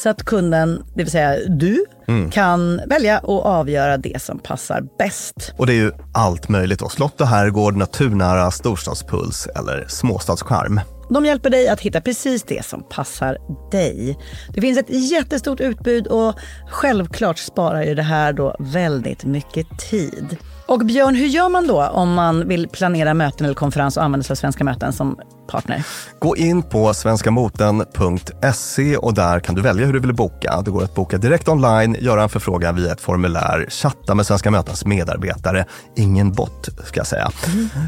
så 0.00 0.08
att 0.08 0.22
kunden, 0.22 0.84
det 0.94 1.02
vill 1.02 1.12
säga 1.12 1.36
du, 1.48 1.84
kan 2.32 2.80
välja 2.86 3.18
och 3.18 3.46
avgöra 3.46 3.96
det 3.96 4.22
som 4.22 4.38
passar 4.38 4.82
bäst. 4.98 5.52
Och 5.56 5.66
det 5.66 5.72
är 5.72 5.76
ju 5.76 5.92
allt 6.14 6.48
möjligt 6.48 6.78
då. 6.78 6.88
Slott 6.88 7.20
och 7.20 7.26
herrgård, 7.26 7.76
naturnära 7.76 8.50
storstadspuls 8.50 9.46
eller 9.46 9.84
småstadscharm. 9.88 10.80
De 11.10 11.26
hjälper 11.26 11.50
dig 11.50 11.68
att 11.68 11.80
hitta 11.80 12.00
precis 12.00 12.42
det 12.42 12.64
som 12.64 12.82
passar 12.90 13.38
dig. 13.70 14.18
Det 14.54 14.60
finns 14.60 14.78
ett 14.78 15.10
jättestort 15.10 15.60
utbud 15.60 16.06
och 16.06 16.34
självklart 16.70 17.38
sparar 17.38 17.82
ju 17.82 17.94
det 17.94 18.02
här 18.02 18.32
då 18.32 18.56
väldigt 18.58 19.24
mycket 19.24 19.66
tid. 19.90 20.36
Och 20.66 20.78
Björn, 20.78 21.14
hur 21.14 21.26
gör 21.26 21.48
man 21.48 21.66
då 21.66 21.86
om 21.86 22.14
man 22.14 22.48
vill 22.48 22.68
planera 22.68 23.14
möten 23.14 23.44
eller 23.44 23.54
konferens 23.54 23.96
och 23.96 24.02
använda 24.04 24.24
sig 24.24 24.34
av 24.34 24.36
Svenska 24.36 24.64
möten 24.64 24.92
som 24.92 25.20
partner? 25.50 25.84
Gå 26.18 26.36
in 26.36 26.62
på 26.62 26.94
svenskamoten.se 26.94 28.96
och 28.96 29.14
där 29.14 29.40
kan 29.40 29.54
du 29.54 29.62
välja 29.62 29.86
hur 29.86 29.92
du 29.92 30.00
vill 30.00 30.14
boka. 30.14 30.62
Det 30.64 30.70
går 30.70 30.84
att 30.84 30.94
boka 30.94 31.18
direkt 31.18 31.48
online, 31.48 31.96
göra 32.00 32.22
en 32.22 32.28
förfrågan 32.28 32.76
via 32.76 32.92
ett 32.92 33.00
formulär, 33.00 33.66
chatta 33.70 34.14
med 34.14 34.26
Svenska 34.26 34.50
mötens 34.50 34.84
medarbetare, 34.84 35.64
ingen 35.96 36.32
bot 36.32 36.68
ska 36.86 37.00
jag 37.00 37.06
säga, 37.06 37.30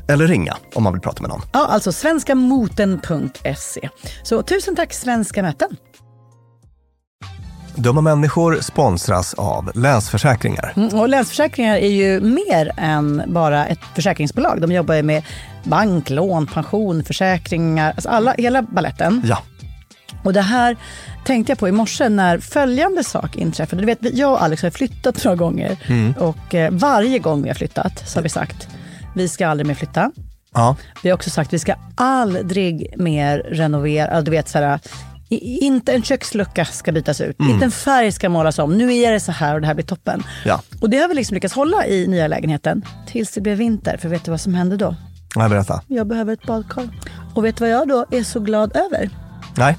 eller 0.09 0.27
ringa 0.27 0.57
om 0.75 0.83
man 0.83 0.93
vill 0.93 1.03
prata 1.03 1.23
med 1.23 1.31
någon. 1.31 1.43
Ja, 1.53 1.67
alltså 1.67 1.93
svenskamoten.se. 1.93 3.89
Så 4.23 4.43
tusen 4.43 4.77
tack 4.77 4.93
Svenska 4.95 5.43
möten. 5.43 5.69
Dumma 7.75 8.01
människor 8.01 8.59
sponsras 8.61 9.35
av 9.35 9.71
Länsförsäkringar. 9.75 10.73
Mm, 10.77 11.01
Och 11.01 11.09
Länsförsäkringar 11.09 11.77
är 11.77 11.89
ju 11.89 12.21
mer 12.21 12.73
än 12.77 13.23
bara 13.27 13.67
ett 13.67 13.79
försäkringsbolag. 13.95 14.61
De 14.61 14.73
jobbar 14.73 14.95
ju 14.95 15.03
med 15.03 15.23
bank, 15.65 16.11
lån, 16.11 16.47
pension, 16.47 17.05
försäkringar, 17.05 17.91
alltså 17.91 18.09
alla, 18.09 18.35
hela 18.39 18.63
balletten. 18.63 19.23
Ja, 19.25 19.43
Och 20.25 20.33
det 20.33 20.41
här 20.43 20.77
tänkte 21.25 21.51
jag 21.53 21.59
på 21.59 21.69
i 21.69 21.73
morse 21.73 22.09
när 22.09 22.39
följande 22.39 23.05
sak 23.05 23.37
inträffade. 23.37 23.83
Du 23.83 23.87
vet, 23.87 23.99
jag 24.19 24.33
och 24.33 24.43
Alex 24.43 24.63
har 24.63 24.71
flyttat 24.71 25.25
några 25.25 25.37
gånger 25.37 25.77
och 26.19 26.55
eh, 26.55 26.71
varje 26.71 27.19
gång 27.19 27.43
vi 27.43 27.49
har 27.49 27.55
flyttat 27.55 28.09
så 28.09 28.19
har 28.19 28.23
vi 28.23 28.29
sagt 28.29 28.69
vi 29.15 29.29
ska 29.29 29.47
aldrig 29.49 29.67
mer 29.67 29.75
flytta. 29.75 30.11
ja. 30.55 30.77
Vi 31.03 31.11
har 31.11 31.15
också 31.15 31.31
sagt 31.31 31.53
vi 31.53 31.59
ska 31.59 31.75
aldrig 31.95 32.95
mer 32.97 33.39
renovera. 33.39 34.21
Du 34.23 34.31
vet, 34.31 34.49
så 34.49 34.59
här, 34.59 34.79
i- 35.29 35.59
inte 35.67 35.93
en 35.93 36.03
kökslucka 36.03 36.65
ska 36.65 36.93
bytas 36.93 37.21
ut, 37.21 37.37
inte 37.41 37.65
en 37.65 37.71
färg 37.71 38.13
ska 38.13 38.29
målas 38.29 38.59
om. 38.59 38.79
Nu 38.79 38.95
är 38.97 39.13
det 39.13 39.21
så 39.21 39.33
här 39.33 39.55
och 39.55 39.61
det 39.61 39.67
här 39.67 39.75
blir 39.75 39.85
toppen. 39.85 40.23
Ja. 40.45 40.63
Och 40.81 40.91
det 40.91 40.99
har 40.99 41.09
vi 41.09 41.15
liksom 41.15 41.35
lyckats 41.35 41.55
hålla 41.55 41.87
i 41.87 42.07
nya 42.07 42.27
lägenheten 42.29 42.83
tills 43.07 43.31
det 43.33 43.41
blev 43.41 43.59
vinter. 43.59 43.97
För 43.97 44.09
vet 44.09 44.25
du 44.25 44.31
vad 44.31 44.41
som 44.41 44.55
hände 44.55 44.77
då? 44.77 44.97
Nej, 45.37 45.49
berätta. 45.49 45.83
Jag 45.87 46.07
behöver 46.07 46.33
ett 46.33 46.47
badkar. 46.47 46.89
Och 47.35 47.45
vet 47.45 47.57
du 47.57 47.65
vad 47.65 47.71
jag 47.71 47.89
då 47.89 48.07
är 48.11 48.23
så 48.23 48.41
glad 48.41 48.77
över? 48.77 49.11
Nej. 49.57 49.79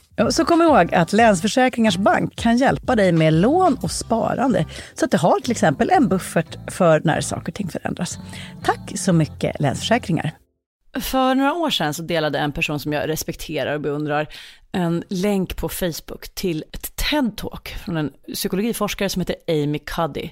Så 0.29 0.45
kom 0.45 0.61
ihåg 0.61 0.93
att 0.93 1.13
Länsförsäkringars 1.13 1.97
Bank 1.97 2.35
kan 2.35 2.57
hjälpa 2.57 2.95
dig 2.95 3.11
med 3.11 3.33
lån 3.33 3.77
och 3.81 3.91
sparande. 3.91 4.65
Så 4.93 5.05
att 5.05 5.11
du 5.11 5.17
har 5.17 5.39
till 5.39 5.51
exempel 5.51 5.89
en 5.89 6.07
buffert 6.07 6.71
för 6.71 7.01
när 7.03 7.21
saker 7.21 7.51
och 7.51 7.55
ting 7.55 7.69
förändras. 7.69 8.19
Tack 8.63 8.91
så 8.95 9.13
mycket 9.13 9.59
Länsförsäkringar. 9.59 10.31
För 10.99 11.35
några 11.35 11.53
år 11.53 11.69
sedan 11.69 11.93
så 11.93 12.01
delade 12.01 12.39
en 12.39 12.51
person 12.51 12.79
som 12.79 12.93
jag 12.93 13.09
respekterar 13.09 13.73
och 13.73 13.81
beundrar 13.81 14.27
en 14.71 15.03
länk 15.09 15.55
på 15.55 15.69
Facebook 15.69 16.29
till 16.35 16.63
ett 16.73 16.95
TED-talk 16.95 17.67
från 17.85 17.97
en 17.97 18.11
psykologiforskare 18.33 19.09
som 19.09 19.19
heter 19.19 19.35
Amy 19.47 19.79
Cuddy. 19.79 20.29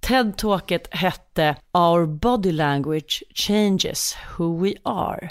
TED-talket 0.00 0.88
hette 0.90 1.56
Our 1.72 2.06
Body 2.06 2.52
Language 2.52 3.22
Changes 3.34 4.16
Who 4.36 4.64
We 4.64 4.72
Are. 4.82 5.30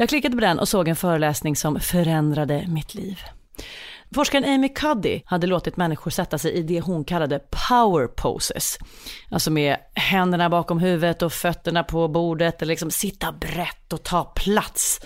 Jag 0.00 0.08
klickade 0.08 0.36
på 0.36 0.40
den 0.40 0.58
och 0.58 0.68
såg 0.68 0.88
en 0.88 0.96
föreläsning 0.96 1.56
som 1.56 1.80
förändrade 1.80 2.66
mitt 2.68 2.94
liv. 2.94 3.20
Forskaren 4.14 4.44
Amy 4.44 4.68
Cuddy 4.68 5.20
hade 5.24 5.46
låtit 5.46 5.76
människor 5.76 6.10
sätta 6.10 6.38
sig 6.38 6.52
i 6.52 6.62
det 6.62 6.80
hon 6.80 7.04
kallade 7.04 7.40
power 7.68 8.06
poses. 8.06 8.78
Alltså 9.30 9.50
med 9.50 9.76
händerna 9.94 10.50
bakom 10.50 10.78
huvudet 10.78 11.22
och 11.22 11.32
fötterna 11.32 11.84
på 11.84 12.08
bordet 12.08 12.62
eller 12.62 12.72
liksom 12.72 12.90
sitta 12.90 13.32
brett 13.32 13.92
och 13.92 14.02
ta 14.02 14.24
plats. 14.24 15.00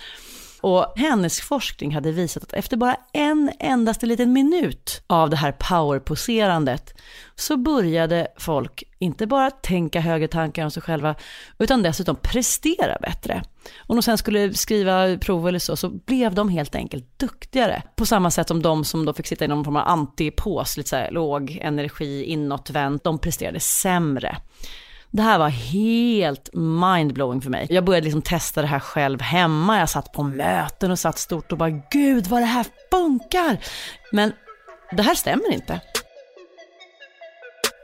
Och 0.64 0.92
hennes 0.96 1.40
forskning 1.40 1.94
hade 1.94 2.12
visat 2.12 2.42
att 2.42 2.52
efter 2.52 2.76
bara 2.76 2.96
en 3.12 3.50
endaste 3.58 4.06
liten 4.06 4.32
minut 4.32 5.02
av 5.06 5.30
det 5.30 5.36
här 5.36 5.52
powerposerandet 5.52 6.94
så 7.34 7.56
började 7.56 8.28
folk 8.38 8.82
inte 8.98 9.26
bara 9.26 9.50
tänka 9.50 10.00
högre 10.00 10.28
tankar 10.28 10.64
om 10.64 10.70
sig 10.70 10.82
själva, 10.82 11.14
utan 11.58 11.82
dessutom 11.82 12.16
prestera 12.16 12.98
bättre. 13.00 13.42
Om 13.86 13.96
de 13.96 14.02
sen 14.02 14.18
skulle 14.18 14.54
skriva 14.54 15.18
prov 15.18 15.48
eller 15.48 15.58
så, 15.58 15.76
så 15.76 15.88
blev 15.88 16.34
de 16.34 16.48
helt 16.48 16.74
enkelt 16.74 17.18
duktigare. 17.18 17.82
På 17.96 18.06
samma 18.06 18.30
sätt 18.30 18.48
som 18.48 18.62
de 18.62 18.84
som 18.84 19.04
då 19.04 19.12
fick 19.12 19.26
sitta 19.26 19.44
i 19.44 19.48
någon 19.48 19.64
form 19.64 19.76
av 19.76 19.88
antipås, 19.88 20.76
lite 20.76 20.88
så 20.88 20.96
här 20.96 21.10
låg 21.10 21.58
energi, 21.62 22.24
inåtvänt, 22.24 23.04
de 23.04 23.18
presterade 23.18 23.60
sämre. 23.60 24.36
Det 25.14 25.22
här 25.22 25.38
var 25.38 25.48
helt 25.48 26.50
mindblowing 26.54 27.40
för 27.40 27.50
mig. 27.50 27.66
Jag 27.70 27.84
började 27.84 28.04
liksom 28.04 28.22
testa 28.22 28.60
det 28.60 28.66
här 28.66 28.80
själv 28.80 29.20
hemma. 29.20 29.78
Jag 29.78 29.88
satt 29.88 30.12
på 30.12 30.22
möten 30.22 30.90
och 30.90 30.98
satt 30.98 31.18
stort 31.18 31.52
och 31.52 31.58
bara 31.58 31.70
gud 31.90 32.26
vad 32.26 32.42
det 32.42 32.46
här 32.46 32.66
funkar. 32.90 33.58
Men 34.12 34.32
det 34.92 35.02
här 35.02 35.14
stämmer 35.14 35.52
inte. 35.52 35.80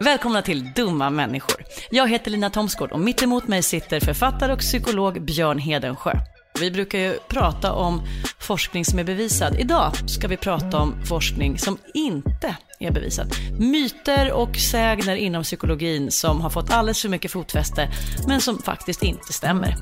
Välkomna 0.04 0.42
till 0.42 0.72
Dumma 0.72 1.10
människor. 1.10 1.64
Jag 1.90 2.08
heter 2.08 2.30
Lina 2.30 2.50
Thomsgård 2.50 2.92
och 2.92 3.00
mitt 3.00 3.22
emot 3.22 3.48
mig 3.48 3.62
sitter 3.62 4.00
författare 4.00 4.52
och 4.52 4.58
psykolog 4.58 5.22
Björn 5.22 5.58
Hedensjö. 5.58 6.12
Vi 6.60 6.70
brukar 6.70 6.98
ju 6.98 7.18
prata 7.28 7.72
om 7.72 8.02
forskning 8.38 8.84
som 8.84 8.98
är 8.98 9.04
bevisad. 9.04 9.56
Idag 9.58 9.92
ska 10.06 10.28
vi 10.28 10.36
prata 10.36 10.78
om 10.78 10.94
forskning 11.04 11.58
som 11.58 11.78
inte 11.94 12.56
är 12.78 12.90
bevisad. 12.90 13.34
Myter 13.58 14.32
och 14.32 14.56
sägner 14.56 15.16
inom 15.16 15.42
psykologin 15.42 16.10
som 16.10 16.40
har 16.40 16.50
fått 16.50 16.70
alldeles 16.70 17.02
för 17.02 17.08
mycket 17.08 17.30
fotfäste 17.30 17.88
men 18.26 18.40
som 18.40 18.58
faktiskt 18.58 19.02
inte 19.02 19.32
stämmer. 19.32 19.76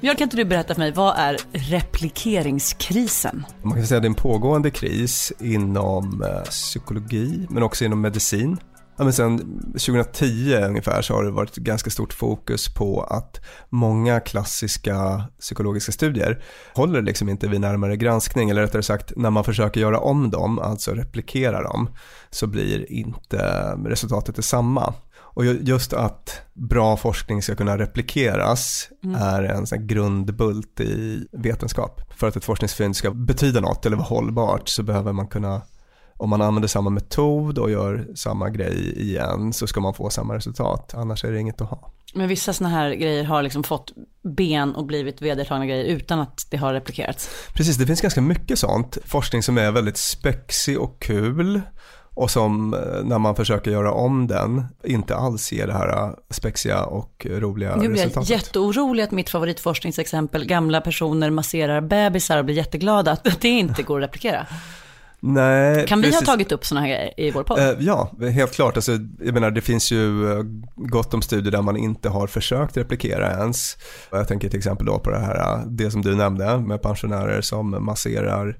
Björn, 0.00 0.16
kan 0.16 0.24
inte 0.24 0.36
du 0.36 0.44
berätta 0.44 0.74
för 0.74 0.80
mig, 0.80 0.92
vad 0.92 1.16
är 1.18 1.38
replikeringskrisen? 1.52 3.46
Man 3.62 3.74
kan 3.74 3.86
säga 3.86 3.96
att 3.96 4.02
det 4.02 4.06
är 4.06 4.10
en 4.10 4.14
pågående 4.14 4.70
kris 4.70 5.32
inom 5.40 6.22
eh, 6.22 6.42
psykologi 6.42 7.46
men 7.50 7.62
också 7.62 7.84
inom 7.84 8.00
medicin. 8.00 8.58
Ja, 8.96 9.04
men 9.04 9.12
sen 9.12 9.38
2010 9.72 10.54
ungefär 10.68 11.02
så 11.02 11.14
har 11.14 11.24
det 11.24 11.30
varit 11.30 11.56
ganska 11.56 11.90
stort 11.90 12.12
fokus 12.12 12.74
på 12.74 13.02
att 13.02 13.40
många 13.68 14.20
klassiska 14.20 15.24
psykologiska 15.40 15.92
studier 15.92 16.42
håller 16.74 17.02
liksom 17.02 17.28
inte 17.28 17.48
vid 17.48 17.60
närmare 17.60 17.96
granskning 17.96 18.50
eller 18.50 18.62
rättare 18.62 18.82
sagt 18.82 19.12
när 19.16 19.30
man 19.30 19.44
försöker 19.44 19.80
göra 19.80 19.98
om 19.98 20.30
dem, 20.30 20.58
alltså 20.58 20.94
replikera 20.94 21.62
dem, 21.62 21.88
så 22.30 22.46
blir 22.46 22.92
inte 22.92 23.38
resultatet 23.84 24.36
detsamma. 24.36 24.94
Och 25.34 25.44
just 25.44 25.92
att 25.92 26.42
bra 26.52 26.96
forskning 26.96 27.42
ska 27.42 27.54
kunna 27.54 27.78
replikeras 27.78 28.88
mm. 29.04 29.16
är 29.22 29.42
en 29.42 29.66
sån 29.66 29.86
grundbult 29.86 30.80
i 30.80 31.26
vetenskap. 31.32 32.00
För 32.16 32.28
att 32.28 32.36
ett 32.36 32.44
forskningsfynd 32.44 32.96
ska 32.96 33.10
betyda 33.10 33.60
något 33.60 33.86
eller 33.86 33.96
vara 33.96 34.06
hållbart 34.06 34.68
så 34.68 34.82
behöver 34.82 35.12
man 35.12 35.26
kunna 35.26 35.62
om 36.22 36.30
man 36.30 36.42
använder 36.42 36.68
samma 36.68 36.90
metod 36.90 37.58
och 37.58 37.70
gör 37.70 38.06
samma 38.14 38.50
grej 38.50 39.00
igen 39.00 39.52
så 39.52 39.66
ska 39.66 39.80
man 39.80 39.94
få 39.94 40.10
samma 40.10 40.34
resultat, 40.34 40.94
annars 40.94 41.24
är 41.24 41.32
det 41.32 41.40
inget 41.40 41.60
att 41.60 41.68
ha. 41.68 41.92
Men 42.14 42.28
vissa 42.28 42.52
sådana 42.52 42.74
här 42.74 42.90
grejer 42.94 43.24
har 43.24 43.42
liksom 43.42 43.64
fått 43.64 43.92
ben 44.22 44.74
och 44.74 44.86
blivit 44.86 45.22
vedertagna 45.22 45.66
grejer 45.66 45.84
utan 45.84 46.20
att 46.20 46.46
det 46.50 46.56
har 46.56 46.72
replikerats. 46.74 47.30
Precis, 47.54 47.76
det 47.76 47.86
finns 47.86 48.00
ganska 48.00 48.20
mycket 48.20 48.58
sånt. 48.58 48.98
Forskning 49.04 49.42
som 49.42 49.58
är 49.58 49.70
väldigt 49.70 49.96
spexig 49.96 50.80
och 50.80 51.02
kul 51.02 51.60
och 52.14 52.30
som 52.30 52.74
eh, 52.74 52.80
när 53.04 53.18
man 53.18 53.36
försöker 53.36 53.70
göra 53.70 53.92
om 53.92 54.26
den 54.26 54.64
inte 54.84 55.16
alls 55.16 55.52
ger 55.52 55.66
det 55.66 55.72
här 55.72 55.88
eh, 55.88 56.14
spexiga 56.30 56.84
och 56.84 57.26
roliga 57.30 57.76
nu 57.76 57.88
resultatet. 57.88 58.30
Jag 58.30 58.38
jätteorolig 58.38 59.02
att 59.02 59.10
mitt 59.10 59.30
favoritforskningsexempel, 59.30 60.44
gamla 60.44 60.80
personer 60.80 61.30
masserar 61.30 61.80
bebisar 61.80 62.38
och 62.38 62.44
blir 62.44 62.56
jätteglada, 62.56 63.12
att 63.12 63.40
det 63.40 63.48
inte 63.48 63.82
går 63.82 64.00
att 64.00 64.04
replikera. 64.04 64.46
Nej, 65.24 65.86
kan 65.86 66.00
vi 66.00 66.08
precis. 66.08 66.20
ha 66.20 66.32
tagit 66.32 66.52
upp 66.52 66.66
sådana 66.66 66.86
här 66.86 66.94
grejer 66.94 67.14
i 67.16 67.30
vår 67.30 67.42
podd? 67.42 67.58
Uh, 67.58 67.76
ja, 67.80 68.10
helt 68.20 68.52
klart. 68.52 68.76
Alltså, 68.76 68.92
jag 69.24 69.34
menar, 69.34 69.50
det 69.50 69.60
finns 69.60 69.92
ju 69.92 70.24
gott 70.76 71.14
om 71.14 71.22
studier 71.22 71.52
där 71.52 71.62
man 71.62 71.76
inte 71.76 72.08
har 72.08 72.26
försökt 72.26 72.76
replikera 72.76 73.30
ens. 73.30 73.76
Jag 74.10 74.28
tänker 74.28 74.48
till 74.48 74.58
exempel 74.58 74.86
då 74.86 74.98
på 74.98 75.10
det 75.10 75.18
här, 75.18 75.64
det 75.66 75.90
som 75.90 76.02
du 76.02 76.16
nämnde 76.16 76.58
med 76.58 76.82
pensionärer 76.82 77.40
som 77.40 77.84
masserar 77.84 78.58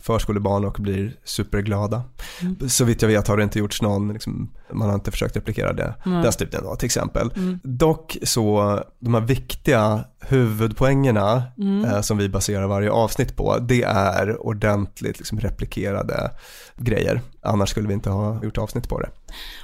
förskolebarn 0.00 0.64
och 0.64 0.76
blir 0.80 1.16
superglada. 1.24 2.02
Mm. 2.40 2.68
Så 2.68 2.84
vitt 2.84 3.02
jag 3.02 3.08
vet 3.08 3.28
har 3.28 3.36
det 3.36 3.42
inte 3.42 3.58
gjorts 3.58 3.82
någon, 3.82 4.12
liksom, 4.12 4.50
man 4.74 4.88
har 4.88 4.94
inte 4.94 5.10
försökt 5.10 5.36
replikera 5.36 5.72
det, 5.72 5.94
mm. 6.06 6.22
den 6.22 6.32
studien 6.32 6.62
då 6.64 6.76
till 6.76 6.86
exempel. 6.86 7.30
Mm. 7.36 7.60
Dock 7.62 8.16
så, 8.22 8.80
de 8.98 9.14
här 9.14 9.20
viktiga 9.20 10.04
huvudpoängerna 10.28 11.42
mm. 11.58 11.84
eh, 11.84 12.00
som 12.00 12.18
vi 12.18 12.28
baserar 12.28 12.66
varje 12.66 12.90
avsnitt 12.90 13.36
på, 13.36 13.58
det 13.58 13.82
är 13.82 14.46
ordentligt 14.46 15.18
liksom, 15.18 15.40
replikerade 15.40 16.30
grejer. 16.76 17.20
Annars 17.42 17.70
skulle 17.70 17.88
vi 17.88 17.94
inte 17.94 18.10
ha 18.10 18.44
gjort 18.44 18.58
avsnitt 18.58 18.88
på 18.88 19.00
det. 19.00 19.08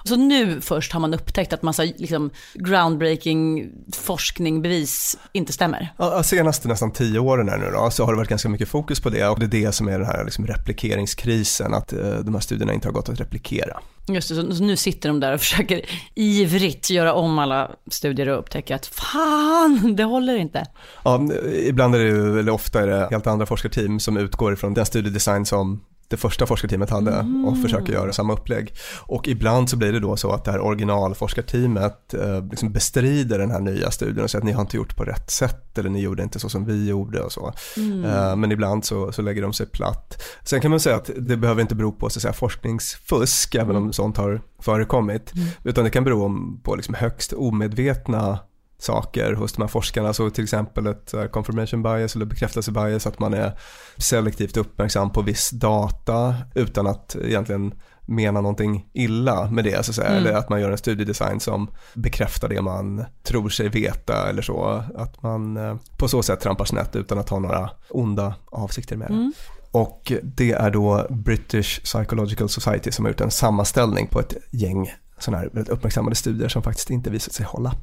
Så 0.04 0.16
nu 0.16 0.60
först 0.60 0.92
har 0.92 1.00
man 1.00 1.14
upptäckt 1.14 1.52
att 1.52 1.62
massa 1.62 1.82
liksom, 1.82 2.30
groundbreaking 2.54 3.70
forskning, 3.96 4.62
bevis 4.62 5.18
inte 5.32 5.52
stämmer? 5.52 5.94
Ja, 5.96 6.22
senaste 6.22 6.68
nästan 6.68 6.92
tio 6.92 7.18
åren 7.18 7.48
här 7.48 7.58
nu 7.58 7.70
då, 7.70 7.90
så 7.90 8.04
har 8.04 8.12
det 8.12 8.16
varit 8.16 8.28
ganska 8.28 8.48
mycket 8.48 8.68
fokus 8.68 9.00
på 9.00 9.10
det 9.10 9.28
och 9.28 9.38
det 9.38 9.46
är 9.46 9.64
det 9.64 9.72
som 9.72 9.88
är 9.88 9.98
den 9.98 10.06
här 10.06 10.24
liksom, 10.24 10.46
replikeringskrisen, 10.46 11.74
att 11.74 11.92
eh, 11.92 11.98
de 11.98 12.34
här 12.34 12.40
studierna 12.40 12.72
inte 12.72 12.88
har 12.88 12.92
gått 12.92 13.08
att 13.08 13.20
replikera. 13.20 13.80
Just 14.14 14.28
det, 14.28 14.54
så 14.54 14.64
nu 14.64 14.76
sitter 14.76 15.08
de 15.08 15.20
där 15.20 15.32
och 15.32 15.40
försöker 15.46 15.82
ivrigt 16.14 16.90
göra 16.90 17.14
om 17.14 17.38
alla 17.38 17.70
studier 17.90 18.28
och 18.28 18.38
upptäcker 18.38 18.74
att 18.74 18.86
fan, 18.86 19.96
det 19.96 20.04
håller 20.04 20.36
inte. 20.36 20.66
Ja, 21.04 21.28
ibland 21.66 21.94
är 21.94 21.98
det 21.98 22.04
ju, 22.04 22.38
eller 22.38 22.52
ofta 22.52 22.82
är 22.82 22.86
det 22.86 23.08
helt 23.10 23.26
andra 23.26 23.46
forskarteam 23.46 24.00
som 24.00 24.16
utgår 24.16 24.52
ifrån 24.52 24.74
den 24.74 24.86
studiedesign 24.86 25.46
som 25.46 25.80
det 26.10 26.16
första 26.16 26.46
forskarteamet 26.46 26.90
hade 26.90 27.12
mm. 27.12 27.44
och 27.44 27.58
försöker 27.62 27.92
göra 27.92 28.12
samma 28.12 28.32
upplägg. 28.32 28.74
Och 29.00 29.28
ibland 29.28 29.70
så 29.70 29.76
blir 29.76 29.92
det 29.92 30.00
då 30.00 30.16
så 30.16 30.32
att 30.32 30.44
det 30.44 30.50
här 30.50 30.60
originalforskarteamet 30.60 32.14
eh, 32.14 32.44
liksom 32.50 32.72
bestrider 32.72 33.38
den 33.38 33.50
här 33.50 33.60
nya 33.60 33.90
studien 33.90 34.24
och 34.24 34.30
säger 34.30 34.40
att 34.40 34.46
ni 34.46 34.52
har 34.52 34.60
inte 34.60 34.76
gjort 34.76 34.96
på 34.96 35.04
rätt 35.04 35.30
sätt 35.30 35.78
eller 35.78 35.90
ni 35.90 36.00
gjorde 36.00 36.22
inte 36.22 36.38
så 36.38 36.48
som 36.48 36.64
vi 36.64 36.88
gjorde 36.88 37.20
och 37.20 37.32
så. 37.32 37.52
Mm. 37.76 38.04
Eh, 38.04 38.36
men 38.36 38.52
ibland 38.52 38.84
så, 38.84 39.12
så 39.12 39.22
lägger 39.22 39.42
de 39.42 39.52
sig 39.52 39.66
platt. 39.66 40.22
Sen 40.44 40.60
kan 40.60 40.70
man 40.70 40.80
säga 40.80 40.96
att 40.96 41.10
det 41.16 41.36
behöver 41.36 41.62
inte 41.62 41.74
bero 41.74 41.92
på 41.92 42.10
så 42.10 42.18
att 42.18 42.22
säga, 42.22 42.32
forskningsfusk, 42.32 43.54
även 43.54 43.76
om 43.76 43.82
mm. 43.82 43.92
sånt 43.92 44.16
har 44.16 44.40
förekommit, 44.58 45.34
mm. 45.34 45.48
utan 45.64 45.84
det 45.84 45.90
kan 45.90 46.04
bero 46.04 46.30
på 46.62 46.76
liksom 46.76 46.94
högst 46.94 47.32
omedvetna 47.32 48.38
saker 48.82 49.32
hos 49.32 49.52
de 49.52 49.62
här 49.62 49.68
forskarna. 49.68 50.12
Så 50.12 50.30
till 50.30 50.44
exempel 50.44 50.86
ett 50.86 51.14
uh, 51.14 51.24
confirmation 51.24 51.82
bias 51.82 52.16
eller 52.16 52.26
bekräftelsebias, 52.26 53.06
att 53.06 53.18
man 53.18 53.34
är 53.34 53.58
selektivt 53.96 54.56
uppmärksam 54.56 55.12
på 55.12 55.22
viss 55.22 55.50
data 55.50 56.34
utan 56.54 56.86
att 56.86 57.16
egentligen 57.24 57.74
mena 58.06 58.40
någonting 58.40 58.86
illa 58.92 59.50
med 59.50 59.64
det 59.64 59.84
så 59.84 59.90
att 59.90 59.94
säga. 59.94 60.08
Mm. 60.08 60.18
Eller 60.18 60.38
att 60.38 60.48
man 60.48 60.60
gör 60.60 60.70
en 60.70 60.78
studiedesign 60.78 61.40
som 61.40 61.70
bekräftar 61.94 62.48
det 62.48 62.62
man 62.62 63.04
tror 63.22 63.48
sig 63.48 63.68
veta 63.68 64.28
eller 64.28 64.42
så. 64.42 64.84
Att 64.96 65.22
man 65.22 65.56
uh, 65.56 65.76
på 65.96 66.08
så 66.08 66.22
sätt 66.22 66.40
trampar 66.40 66.64
snett 66.64 66.96
utan 66.96 67.18
att 67.18 67.28
ha 67.28 67.38
några 67.38 67.70
onda 67.90 68.34
avsikter 68.44 68.96
med 68.96 69.08
det. 69.08 69.14
Mm. 69.14 69.32
Och 69.72 70.12
det 70.22 70.52
är 70.52 70.70
då 70.70 71.06
British 71.10 71.82
Psychological 71.82 72.48
Society 72.48 72.90
som 72.90 73.04
har 73.04 73.12
gjort 73.12 73.20
en 73.20 73.30
sammanställning 73.30 74.06
på 74.06 74.20
ett 74.20 74.36
gäng 74.50 74.90
sådana 75.18 75.38
här 75.38 75.50
väldigt 75.52 75.72
uppmärksammade 75.72 76.16
studier 76.16 76.48
som 76.48 76.62
faktiskt 76.62 76.90
inte 76.90 77.10
visat 77.10 77.34
sig 77.34 77.46
hålla. 77.46 77.74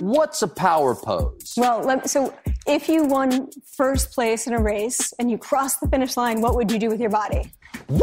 What's 0.00 0.42
a 0.42 0.48
power 0.48 0.94
pose? 0.94 1.54
Well, 1.56 1.80
let, 1.80 2.08
so 2.08 2.34
if 2.66 2.88
you 2.88 3.04
won 3.04 3.48
first 3.76 4.12
place 4.12 4.46
in 4.46 4.52
a 4.52 4.60
race 4.60 5.12
and 5.18 5.30
you 5.30 5.38
crossed 5.38 5.80
the 5.80 5.88
finish 5.88 6.16
line, 6.16 6.40
what 6.40 6.54
would 6.54 6.70
you 6.70 6.78
do 6.78 6.88
with 6.88 7.00
your 7.00 7.10
body? 7.10 7.52
Woo! 7.88 8.02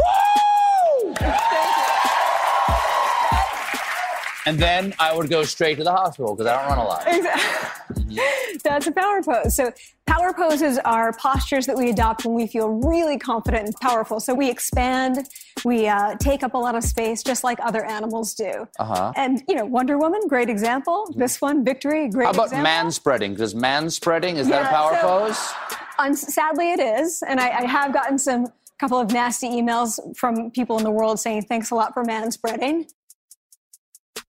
And 4.46 4.58
then 4.58 4.94
I 4.98 5.14
would 5.14 5.28
go 5.28 5.42
straight 5.42 5.76
to 5.78 5.84
the 5.84 5.92
hospital 5.92 6.34
because 6.34 6.46
I 6.46 6.60
don't 6.60 6.70
run 6.70 6.78
a 6.78 6.84
lot. 6.84 7.04
Exactly. 7.06 8.20
That's 8.64 8.86
a 8.86 8.92
power 8.92 9.22
pose. 9.22 9.56
So 9.56 9.72
power 10.06 10.32
poses 10.32 10.78
are 10.78 11.12
postures 11.12 11.66
that 11.66 11.76
we 11.76 11.90
adopt 11.90 12.24
when 12.24 12.34
we 12.34 12.46
feel 12.46 12.68
really 12.68 13.18
confident 13.18 13.66
and 13.66 13.74
powerful. 13.76 14.20
So 14.20 14.34
we 14.34 14.48
expand, 14.48 15.28
we 15.64 15.88
uh, 15.88 16.14
take 16.18 16.44
up 16.44 16.54
a 16.54 16.58
lot 16.58 16.76
of 16.76 16.84
space, 16.84 17.22
just 17.22 17.42
like 17.42 17.58
other 17.60 17.84
animals 17.84 18.34
do. 18.34 18.68
Uh-huh. 18.78 19.12
And 19.16 19.42
you 19.48 19.56
know, 19.56 19.64
Wonder 19.64 19.98
Woman, 19.98 20.20
great 20.28 20.48
example. 20.48 21.06
Mm-hmm. 21.10 21.20
This 21.20 21.40
one, 21.40 21.64
Victory, 21.64 22.08
great. 22.08 22.26
Example. 22.26 22.26
How 22.26 22.30
about 22.30 22.44
example. 22.44 22.62
man 22.62 22.90
spreading? 22.92 23.32
Because 23.32 23.54
man 23.54 23.90
spreading 23.90 24.36
is 24.36 24.48
yeah, 24.48 24.62
that 24.62 24.70
a 24.70 24.74
power 24.74 24.94
so, 25.00 25.26
pose? 25.26 25.52
Um, 25.98 26.14
sadly, 26.14 26.72
it 26.72 26.80
is, 26.80 27.22
and 27.26 27.40
I, 27.40 27.48
I 27.48 27.66
have 27.66 27.92
gotten 27.92 28.18
some 28.18 28.46
couple 28.78 28.98
of 28.98 29.10
nasty 29.10 29.48
emails 29.48 29.98
from 30.16 30.50
people 30.50 30.76
in 30.78 30.84
the 30.84 30.90
world 30.90 31.18
saying 31.18 31.42
thanks 31.42 31.70
a 31.70 31.74
lot 31.74 31.94
for 31.94 32.04
man 32.04 32.30
spreading. 32.30 32.86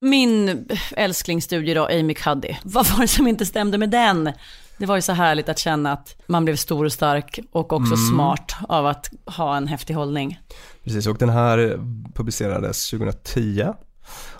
Min 0.01 0.67
älsklingsstudie 0.91 1.73
då, 1.73 1.85
Amy 1.85 2.13
Cuddy. 2.13 2.55
Vad 2.63 2.87
var 2.87 3.01
det 3.01 3.07
som 3.07 3.27
inte 3.27 3.45
stämde 3.45 3.77
med 3.77 3.89
den? 3.89 4.33
Det 4.77 4.85
var 4.85 4.95
ju 4.95 5.01
så 5.01 5.13
härligt 5.13 5.49
att 5.49 5.59
känna 5.59 5.91
att 5.91 6.15
man 6.27 6.45
blev 6.45 6.55
stor 6.55 6.85
och 6.85 6.93
stark 6.93 7.39
och 7.51 7.73
också 7.73 7.93
mm. 7.93 8.07
smart 8.07 8.55
av 8.69 8.85
att 8.85 9.11
ha 9.25 9.57
en 9.57 9.67
häftig 9.67 9.93
hållning. 9.93 10.39
Precis, 10.83 11.07
och 11.07 11.17
den 11.17 11.29
här 11.29 11.79
publicerades 12.13 12.89
2010 12.89 13.73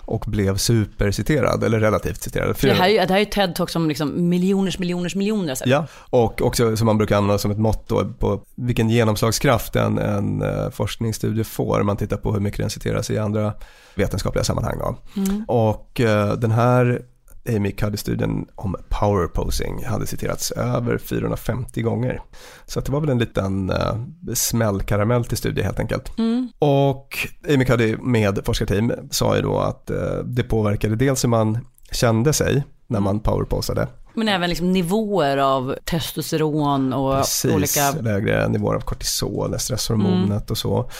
och 0.08 0.24
blev 0.26 0.56
superciterad, 0.56 1.64
eller 1.64 1.80
relativt 1.80 2.22
citerad. 2.22 2.56
Det 2.60 2.72
här, 2.72 2.88
är, 2.88 3.06
det 3.06 3.12
här 3.12 3.20
är 3.20 3.24
ju 3.24 3.30
TED-talk 3.30 3.66
som 3.66 3.88
liksom 3.88 4.28
miljoners, 4.28 4.78
miljoners, 4.78 5.14
miljoner 5.14 5.54
sett. 5.54 5.68
Ja, 5.68 5.86
och 6.10 6.42
också 6.42 6.76
som 6.76 6.86
man 6.86 6.98
brukar 6.98 7.16
använda 7.16 7.38
som 7.38 7.50
ett 7.50 7.58
mått 7.58 7.88
på 8.18 8.42
vilken 8.56 8.90
genomslagskraft 8.90 9.76
en, 9.76 9.98
en 9.98 10.42
uh, 10.42 10.70
forskningsstudie 10.70 11.44
får. 11.44 11.82
Man 11.82 11.96
tittar 11.96 12.16
på 12.16 12.32
hur 12.32 12.40
mycket 12.40 12.60
den 12.60 12.70
citeras 12.70 13.10
i 13.10 13.18
andra 13.18 13.52
vetenskapliga 13.94 14.44
sammanhang. 14.44 14.96
Mm. 15.16 15.44
Och 15.48 16.00
uh, 16.00 16.32
den 16.32 16.50
här 16.50 17.02
Amy 17.48 17.72
Cuddy-studien 17.72 18.46
om 18.54 18.76
power 18.88 19.26
posing 19.26 19.84
hade 19.84 20.06
citerats 20.06 20.50
över 20.50 20.98
450 20.98 21.82
gånger. 21.82 22.22
Så 22.66 22.80
det 22.80 22.92
var 22.92 23.00
väl 23.00 23.10
en 23.10 23.18
liten 23.18 23.70
uh, 23.70 24.34
smällkaramell 24.34 25.24
till 25.24 25.36
studie 25.36 25.62
helt 25.62 25.80
enkelt. 25.80 26.18
Mm. 26.18 26.48
Och 26.58 27.18
Amy 27.54 27.64
Cuddy 27.64 27.96
med 27.96 28.40
forskarteam 28.44 28.92
sa 29.10 29.36
ju 29.36 29.42
då 29.42 29.58
att 29.58 29.90
uh, 29.90 30.24
det 30.24 30.42
påverkade 30.42 30.96
dels 30.96 31.24
hur 31.24 31.28
man 31.28 31.58
kände 31.92 32.32
sig 32.32 32.64
när 32.86 33.00
man 33.00 33.20
powerposade. 33.20 33.88
Men 34.14 34.28
även 34.28 34.48
liksom 34.48 34.72
nivåer 34.72 35.36
av 35.36 35.76
testosteron 35.84 36.92
och 36.92 37.16
Precis, 37.16 37.52
olika... 37.52 37.92
lägre 38.00 38.48
nivåer 38.48 38.74
av 38.74 38.80
kortisol, 38.80 39.58
stresshormonet 39.58 40.30
mm. 40.30 40.42
och 40.50 40.58
så. 40.58 40.90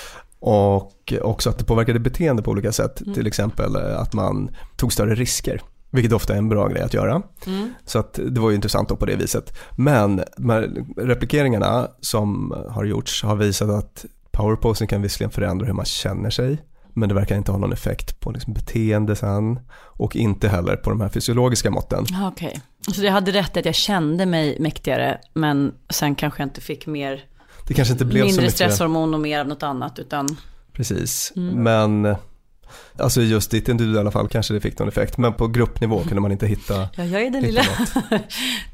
Och 0.40 1.14
också 1.22 1.50
att 1.50 1.58
det 1.58 1.64
påverkade 1.64 1.98
beteende 1.98 2.42
på 2.42 2.50
olika 2.50 2.72
sätt. 2.72 3.00
Mm. 3.00 3.14
Till 3.14 3.26
exempel 3.26 3.76
att 3.76 4.14
man 4.14 4.50
tog 4.76 4.92
större 4.92 5.14
risker. 5.14 5.62
Vilket 5.90 6.12
ofta 6.12 6.34
är 6.34 6.38
en 6.38 6.48
bra 6.48 6.68
grej 6.68 6.82
att 6.82 6.94
göra. 6.94 7.22
Mm. 7.46 7.74
Så 7.84 7.98
att 7.98 8.20
det 8.26 8.40
var 8.40 8.50
ju 8.50 8.56
intressant 8.56 8.88
då 8.88 8.96
på 8.96 9.06
det 9.06 9.16
viset. 9.16 9.58
Men 9.76 10.22
de 10.36 10.84
replikeringarna 10.96 11.88
som 12.00 12.54
har 12.68 12.84
gjorts 12.84 13.22
har 13.22 13.36
visat 13.36 13.70
att 13.70 14.04
powerposing 14.30 14.88
kan 14.88 15.02
visserligen 15.02 15.30
förändra 15.30 15.66
hur 15.66 15.72
man 15.72 15.84
känner 15.84 16.30
sig. 16.30 16.62
Men 16.94 17.08
det 17.08 17.14
verkar 17.14 17.36
inte 17.36 17.52
ha 17.52 17.58
någon 17.58 17.72
effekt 17.72 18.20
på 18.20 18.30
liksom 18.30 18.52
beteende 18.52 19.16
sen. 19.16 19.60
Och 19.74 20.16
inte 20.16 20.48
heller 20.48 20.76
på 20.76 20.90
de 20.90 21.00
här 21.00 21.08
fysiologiska 21.08 21.70
måtten. 21.70 22.04
Okej, 22.22 22.60
okay. 22.82 22.94
så 22.94 23.04
jag 23.04 23.12
hade 23.12 23.32
rätt 23.32 23.56
att 23.56 23.64
jag 23.64 23.74
kände 23.74 24.26
mig 24.26 24.56
mäktigare. 24.60 25.18
Men 25.34 25.74
sen 25.90 26.14
kanske 26.14 26.42
jag 26.42 26.46
inte 26.46 26.60
fick 26.60 26.86
mer. 26.86 27.24
Det 27.66 27.74
kanske 27.74 27.92
inte 27.92 28.04
blev 28.04 28.24
mindre 28.24 28.34
så 28.34 28.40
mycket. 28.40 28.54
stresshormon 28.54 29.14
och 29.14 29.20
mer 29.20 29.40
av 29.40 29.46
något 29.48 29.62
annat. 29.62 29.98
Utan... 29.98 30.36
Precis, 30.72 31.32
mm. 31.36 31.62
men 31.62 32.16
Alltså 32.98 33.22
just 33.22 33.50
ditt 33.50 33.68
individuella 33.68 34.10
fall 34.10 34.28
kanske 34.28 34.54
det 34.54 34.60
fick 34.60 34.78
någon 34.78 34.88
effekt, 34.88 35.18
men 35.18 35.34
på 35.34 35.46
gruppnivå 35.46 36.00
kunde 36.00 36.20
man 36.20 36.32
inte 36.32 36.46
hitta 36.46 36.88
Ja, 36.96 37.04
jag 37.04 37.22
är 37.22 37.30
det 37.40 37.40
lilla, 37.40 37.62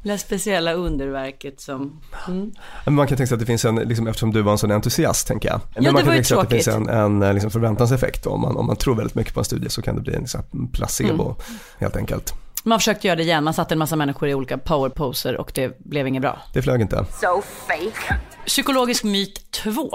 lilla 0.03 0.17
speciella 0.17 0.73
underverket 0.73 1.61
som... 1.61 2.01
Mm. 2.27 2.51
Men 2.85 2.93
man 2.93 3.07
kan 3.07 3.17
tänka 3.17 3.27
sig 3.27 3.35
att 3.35 3.39
det 3.39 3.45
finns 3.45 3.65
en, 3.65 3.75
liksom, 3.75 4.07
eftersom 4.07 4.31
du 4.31 4.41
var 4.41 4.51
en 4.51 4.57
sån 4.57 4.71
entusiast 4.71 5.27
tänker 5.27 5.49
jag. 5.49 5.61
Men 5.75 5.83
ja, 5.83 5.91
man 5.91 6.03
kan 6.03 6.11
tänka 6.11 6.23
sig 6.23 6.37
att 6.37 6.49
det 6.49 6.55
finns 6.55 6.67
en, 6.67 6.89
en 6.89 7.33
liksom, 7.33 7.51
förväntanseffekt. 7.51 8.25
Om 8.25 8.41
man, 8.41 8.57
om 8.57 8.65
man 8.65 8.75
tror 8.75 8.95
väldigt 8.95 9.15
mycket 9.15 9.33
på 9.33 9.39
en 9.39 9.45
studie 9.45 9.69
så 9.69 9.81
kan 9.81 9.95
det 9.95 10.01
bli 10.01 10.13
en 10.13 10.21
liksom, 10.21 10.69
placebo 10.71 11.23
mm. 11.23 11.59
helt 11.79 11.95
enkelt. 11.95 12.33
Man 12.67 12.79
försökte 12.79 13.07
göra 13.07 13.15
det 13.15 13.23
igen, 13.23 13.43
man 13.43 13.53
satte 13.53 13.73
en 13.73 13.79
massa 13.79 13.95
människor 13.95 14.29
i 14.29 14.33
olika 14.33 14.57
powerposer 14.57 15.37
och 15.37 15.51
det 15.55 15.79
blev 15.79 16.07
inget 16.07 16.21
bra. 16.21 16.41
Det 16.53 16.61
flög 16.61 16.81
inte. 16.81 17.05
So 17.21 17.41
fake. 17.67 18.19
Psykologisk 18.45 19.03
myt 19.03 19.51
2. 19.51 19.89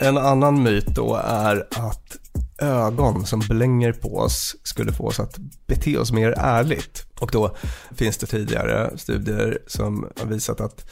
En 0.00 0.18
annan 0.18 0.62
myt 0.62 0.86
då 0.86 1.20
är 1.24 1.66
att 1.70 2.16
ögon 2.58 3.26
som 3.26 3.40
blänger 3.40 3.92
på 3.92 4.18
oss 4.18 4.56
skulle 4.62 4.92
få 4.92 5.06
oss 5.06 5.20
att 5.20 5.38
bete 5.66 5.98
oss 5.98 6.12
mer 6.12 6.34
ärligt. 6.38 7.06
Och 7.20 7.30
då 7.32 7.56
finns 7.96 8.18
det 8.18 8.26
tidigare 8.26 8.98
studier 8.98 9.58
som 9.66 10.10
har 10.20 10.26
visat 10.26 10.60
att 10.60 10.90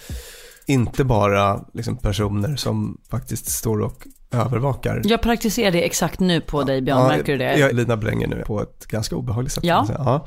inte 0.67 1.05
bara 1.05 1.65
liksom 1.75 1.97
personer 1.97 2.57
som 2.57 3.01
faktiskt 3.11 3.51
står 3.51 3.81
och 3.81 4.07
övervakar. 4.33 5.03
Jag 5.05 5.23
praktiserar 5.23 5.71
det 5.71 5.83
exakt 5.83 6.21
nu 6.21 6.41
på 6.41 6.63
dig 6.63 6.83
Björn, 6.83 6.99
ja, 6.99 7.09
märker 7.09 7.33
du 7.33 7.39
det? 7.39 7.59
Jag, 7.59 7.75
Lina 7.75 7.97
blänger 7.97 8.29
nu 8.29 8.43
på 8.47 8.63
ett 8.63 8.87
ganska 8.87 9.17
obehagligt 9.17 9.53
sätt. 9.53 9.65
Ja. 9.65 9.87
ja. 9.89 10.27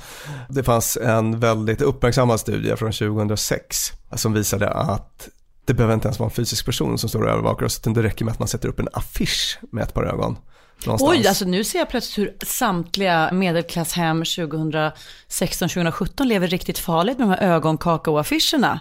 Det 0.50 0.64
fanns 0.64 0.98
en 0.98 1.40
väldigt 1.40 1.82
uppmärksammad 1.82 2.40
studie 2.40 2.76
från 2.76 2.92
2006 2.92 3.78
som 4.16 4.34
visade 4.34 4.70
att 4.70 5.30
det 5.66 5.74
behöver 5.74 5.94
inte 5.94 6.08
ens 6.08 6.20
vara 6.20 6.30
en 6.30 6.36
fysisk 6.36 6.66
person 6.66 6.98
som 6.98 7.10
står 7.10 7.22
och 7.22 7.30
övervakar 7.30 7.66
oss, 7.66 7.80
utan 7.80 7.94
det 7.94 8.04
räcker 8.04 8.26
med 8.26 8.32
att 8.32 8.40
man 8.40 8.48
sätter 8.48 8.70
upp 8.70 8.80
en 8.80 8.90
affisch 8.94 9.60
med 9.72 9.84
ett 9.84 9.94
par 9.94 10.04
ögon. 10.04 10.38
Någonstans. 10.86 11.12
Oj, 11.12 11.28
alltså 11.28 11.46
nu 11.46 11.64
ser 11.64 11.80
jag 11.80 11.90
plötsligt 11.90 12.18
hur 12.18 12.36
samtliga 12.46 13.30
medelklasshem 13.32 14.24
2016-2017 14.24 16.26
lever 16.26 16.48
riktigt 16.48 16.80
farligt 16.80 17.18
med 17.18 17.28
de 17.28 17.32
här 17.32 17.42
ögonkakaoaffischerna 17.42 18.80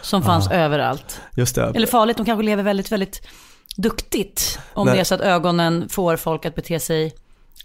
som 0.00 0.22
fanns 0.22 0.46
ja. 0.50 0.56
överallt. 0.56 1.20
Just 1.36 1.54
det. 1.54 1.72
Eller 1.74 1.86
farligt, 1.86 2.16
de 2.16 2.26
kanske 2.26 2.44
lever 2.44 2.62
väldigt, 2.62 2.92
väldigt 2.92 3.26
duktigt 3.76 4.58
om 4.72 4.86
Nej. 4.86 4.94
det 4.94 5.00
är 5.00 5.04
så 5.04 5.14
att 5.14 5.20
ögonen 5.20 5.88
får 5.88 6.16
folk 6.16 6.46
att 6.46 6.54
bete 6.54 6.80
sig 6.80 7.14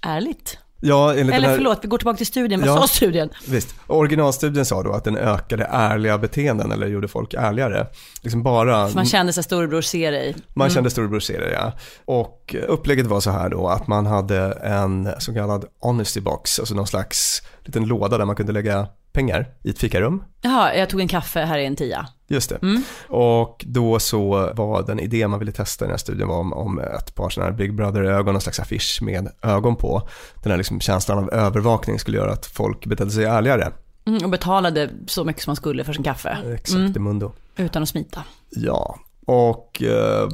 ärligt. 0.01 0.57
Ja, 0.81 1.13
Eller 1.13 1.33
här... 1.33 1.55
förlåt, 1.55 1.79
vi 1.81 1.87
går 1.87 1.97
tillbaka 1.97 2.17
till 2.17 2.25
studien. 2.25 2.59
Vad 2.59 2.69
ja, 2.69 2.77
sa 2.77 2.87
studien? 2.87 3.29
Visst, 3.47 3.75
originalstudien 3.87 4.65
sa 4.65 4.83
då 4.83 4.91
att 4.91 5.03
den 5.03 5.17
ökade 5.17 5.67
ärliga 5.71 6.17
beteenden 6.17 6.71
eller 6.71 6.87
gjorde 6.87 7.07
folk 7.07 7.33
ärligare. 7.33 7.87
Liksom 8.21 8.43
bara... 8.43 8.89
man 8.89 9.05
kände 9.05 9.33
sig 9.33 9.43
storebror 9.43 9.81
ser 9.81 10.11
dig. 10.11 10.29
Mm. 10.29 10.41
Man 10.53 10.69
kände 10.69 10.89
storebror 10.89 11.19
ser 11.19 11.39
dig, 11.39 11.51
ja. 11.53 11.71
Och 12.05 12.55
upplägget 12.67 13.05
var 13.05 13.19
så 13.19 13.31
här 13.31 13.49
då 13.49 13.67
att 13.67 13.87
man 13.87 14.05
hade 14.05 14.51
en 14.51 15.09
så 15.19 15.33
kallad 15.33 15.65
honesty 15.79 16.21
box, 16.21 16.59
alltså 16.59 16.75
någon 16.75 16.87
slags 16.87 17.41
liten 17.63 17.85
låda 17.85 18.17
där 18.17 18.25
man 18.25 18.35
kunde 18.35 18.51
lägga 18.53 18.87
pengar 19.11 19.47
i 19.63 19.69
ett 19.69 19.79
fikarum. 19.79 20.23
Jaha, 20.41 20.75
jag 20.75 20.89
tog 20.89 21.01
en 21.01 21.07
kaffe, 21.07 21.39
här 21.39 21.57
är 21.57 21.63
en 21.63 21.75
tia. 21.75 22.07
Just 22.27 22.49
det. 22.49 22.55
Mm. 22.61 22.83
Och 23.07 23.65
då 23.67 23.99
så 23.99 24.51
var 24.55 24.83
den 24.87 24.99
idé 24.99 25.27
man 25.27 25.39
ville 25.39 25.51
testa 25.51 25.85
i 25.85 25.87
den 25.87 25.91
här 25.91 25.97
studien 25.97 26.27
var 26.27 26.37
om, 26.37 26.53
om 26.53 26.79
ett 26.79 27.15
par 27.15 27.29
sådana 27.29 27.51
här 27.51 27.57
Big 27.57 27.73
Brother-ögon, 27.73 28.33
någon 28.33 28.41
slags 28.41 28.59
affisch 28.59 28.99
med 29.01 29.31
ögon 29.41 29.75
på. 29.75 30.07
Den 30.43 30.51
här 30.51 30.57
liksom 30.57 30.79
känslan 30.79 31.17
av 31.17 31.33
övervakning 31.33 31.99
skulle 31.99 32.17
göra 32.17 32.31
att 32.31 32.45
folk 32.45 32.85
betedde 32.85 33.11
sig 33.11 33.25
ärligare. 33.25 33.71
Mm, 34.05 34.23
och 34.23 34.29
betalade 34.29 34.89
så 35.07 35.23
mycket 35.23 35.43
som 35.43 35.51
man 35.51 35.55
skulle 35.55 35.83
för 35.83 35.93
sin 35.93 36.03
kaffe. 36.03 36.37
Exakt, 36.53 36.79
mm. 36.79 37.03
mundo. 37.03 37.31
Utan 37.57 37.83
att 37.83 37.89
smita. 37.89 38.23
Ja, 38.49 38.99
och 39.25 39.83
eh, 39.83 40.27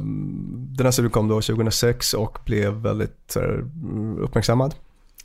den 0.76 0.86
här 0.86 0.90
studien 0.90 1.10
kom 1.10 1.28
då 1.28 1.40
2006 1.40 2.14
och 2.14 2.38
blev 2.44 2.72
väldigt 2.72 3.32
här, 3.34 3.64
uppmärksammad. 4.20 4.74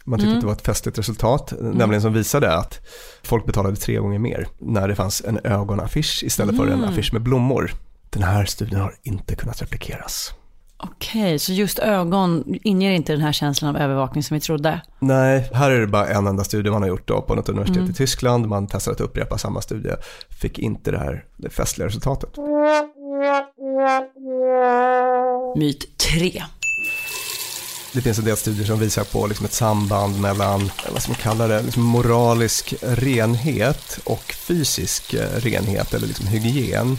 Man 0.04 0.20
tyckte 0.20 0.28
mm. 0.28 0.38
att 0.38 0.42
det 0.42 0.48
var 0.48 0.54
ett 0.54 0.66
festligt 0.66 0.98
resultat, 0.98 1.52
mm. 1.52 1.72
nämligen 1.72 2.02
som 2.02 2.14
visade 2.14 2.56
att 2.56 2.80
folk 3.24 3.46
betalade 3.46 3.76
tre 3.76 3.98
gånger 3.98 4.20
mer 4.20 4.48
när 4.60 4.88
det 4.88 4.96
fanns 4.96 5.22
en 5.26 5.40
ögonaffisch 5.44 6.24
istället 6.24 6.58
för 6.58 6.68
en 6.68 6.74
mm. 6.74 6.90
affisch 6.90 7.14
med 7.14 7.22
blommor. 7.22 7.72
Den 8.10 8.24
här 8.24 8.46
studien 8.46 8.82
har 8.82 8.96
inte 9.04 9.36
kunnat 9.36 9.62
replikeras. 9.62 10.34
Okej, 10.84 11.40
så 11.40 11.54
just 11.54 11.80
ögon 11.80 12.44
inger 12.64 12.92
inte 12.92 13.14
den 13.14 13.22
här 13.22 13.32
känslan 13.32 13.76
av 13.76 13.82
övervakning 13.82 14.24
som 14.24 14.36
vi 14.36 14.42
trodde? 14.42 14.82
Nej, 15.00 15.50
här 15.54 15.72
är 15.72 15.80
det 15.80 15.88
bara 15.88 16.08
en 16.08 16.28
enda 16.28 16.44
studie 16.44 16.70
man 16.70 16.82
har 16.82 16.90
gjort 16.90 17.08
då 17.08 17.22
på 17.22 17.36
något 17.36 17.50
universitet 17.50 17.78
mm. 17.78 17.92
i 17.92 17.94
Tyskland. 17.94 18.48
Man 18.48 18.68
testade 18.68 18.96
att 18.96 19.02
upprepa 19.02 19.38
samma 19.38 19.62
studie, 19.62 19.92
fick 20.42 20.60
inte 20.60 20.92
det 20.92 20.98
här 20.98 21.26
det 21.38 21.50
festliga 21.50 21.88
resultatet. 21.88 22.30
Myt 25.56 25.98
3. 25.98 26.44
Det 27.94 28.02
finns 28.02 28.20
en 28.20 28.26
del 28.26 28.38
studier 28.38 28.66
som 28.66 28.80
visar 28.80 29.04
på 29.04 29.28
liksom 29.28 29.46
ett 29.46 29.54
samband 29.54 30.22
mellan, 30.22 30.62
eh, 30.62 30.92
vad 30.94 31.02
ska 31.02 31.12
man 31.12 31.22
kalla 31.22 31.48
det, 31.48 31.62
liksom 31.62 31.84
moralisk 31.84 32.74
renhet 32.82 34.00
och 34.04 34.34
fysisk 34.48 35.14
eh, 35.14 35.40
renhet 35.40 35.94
eller 35.94 36.08
liksom 36.08 36.28
hygien. 36.28 36.98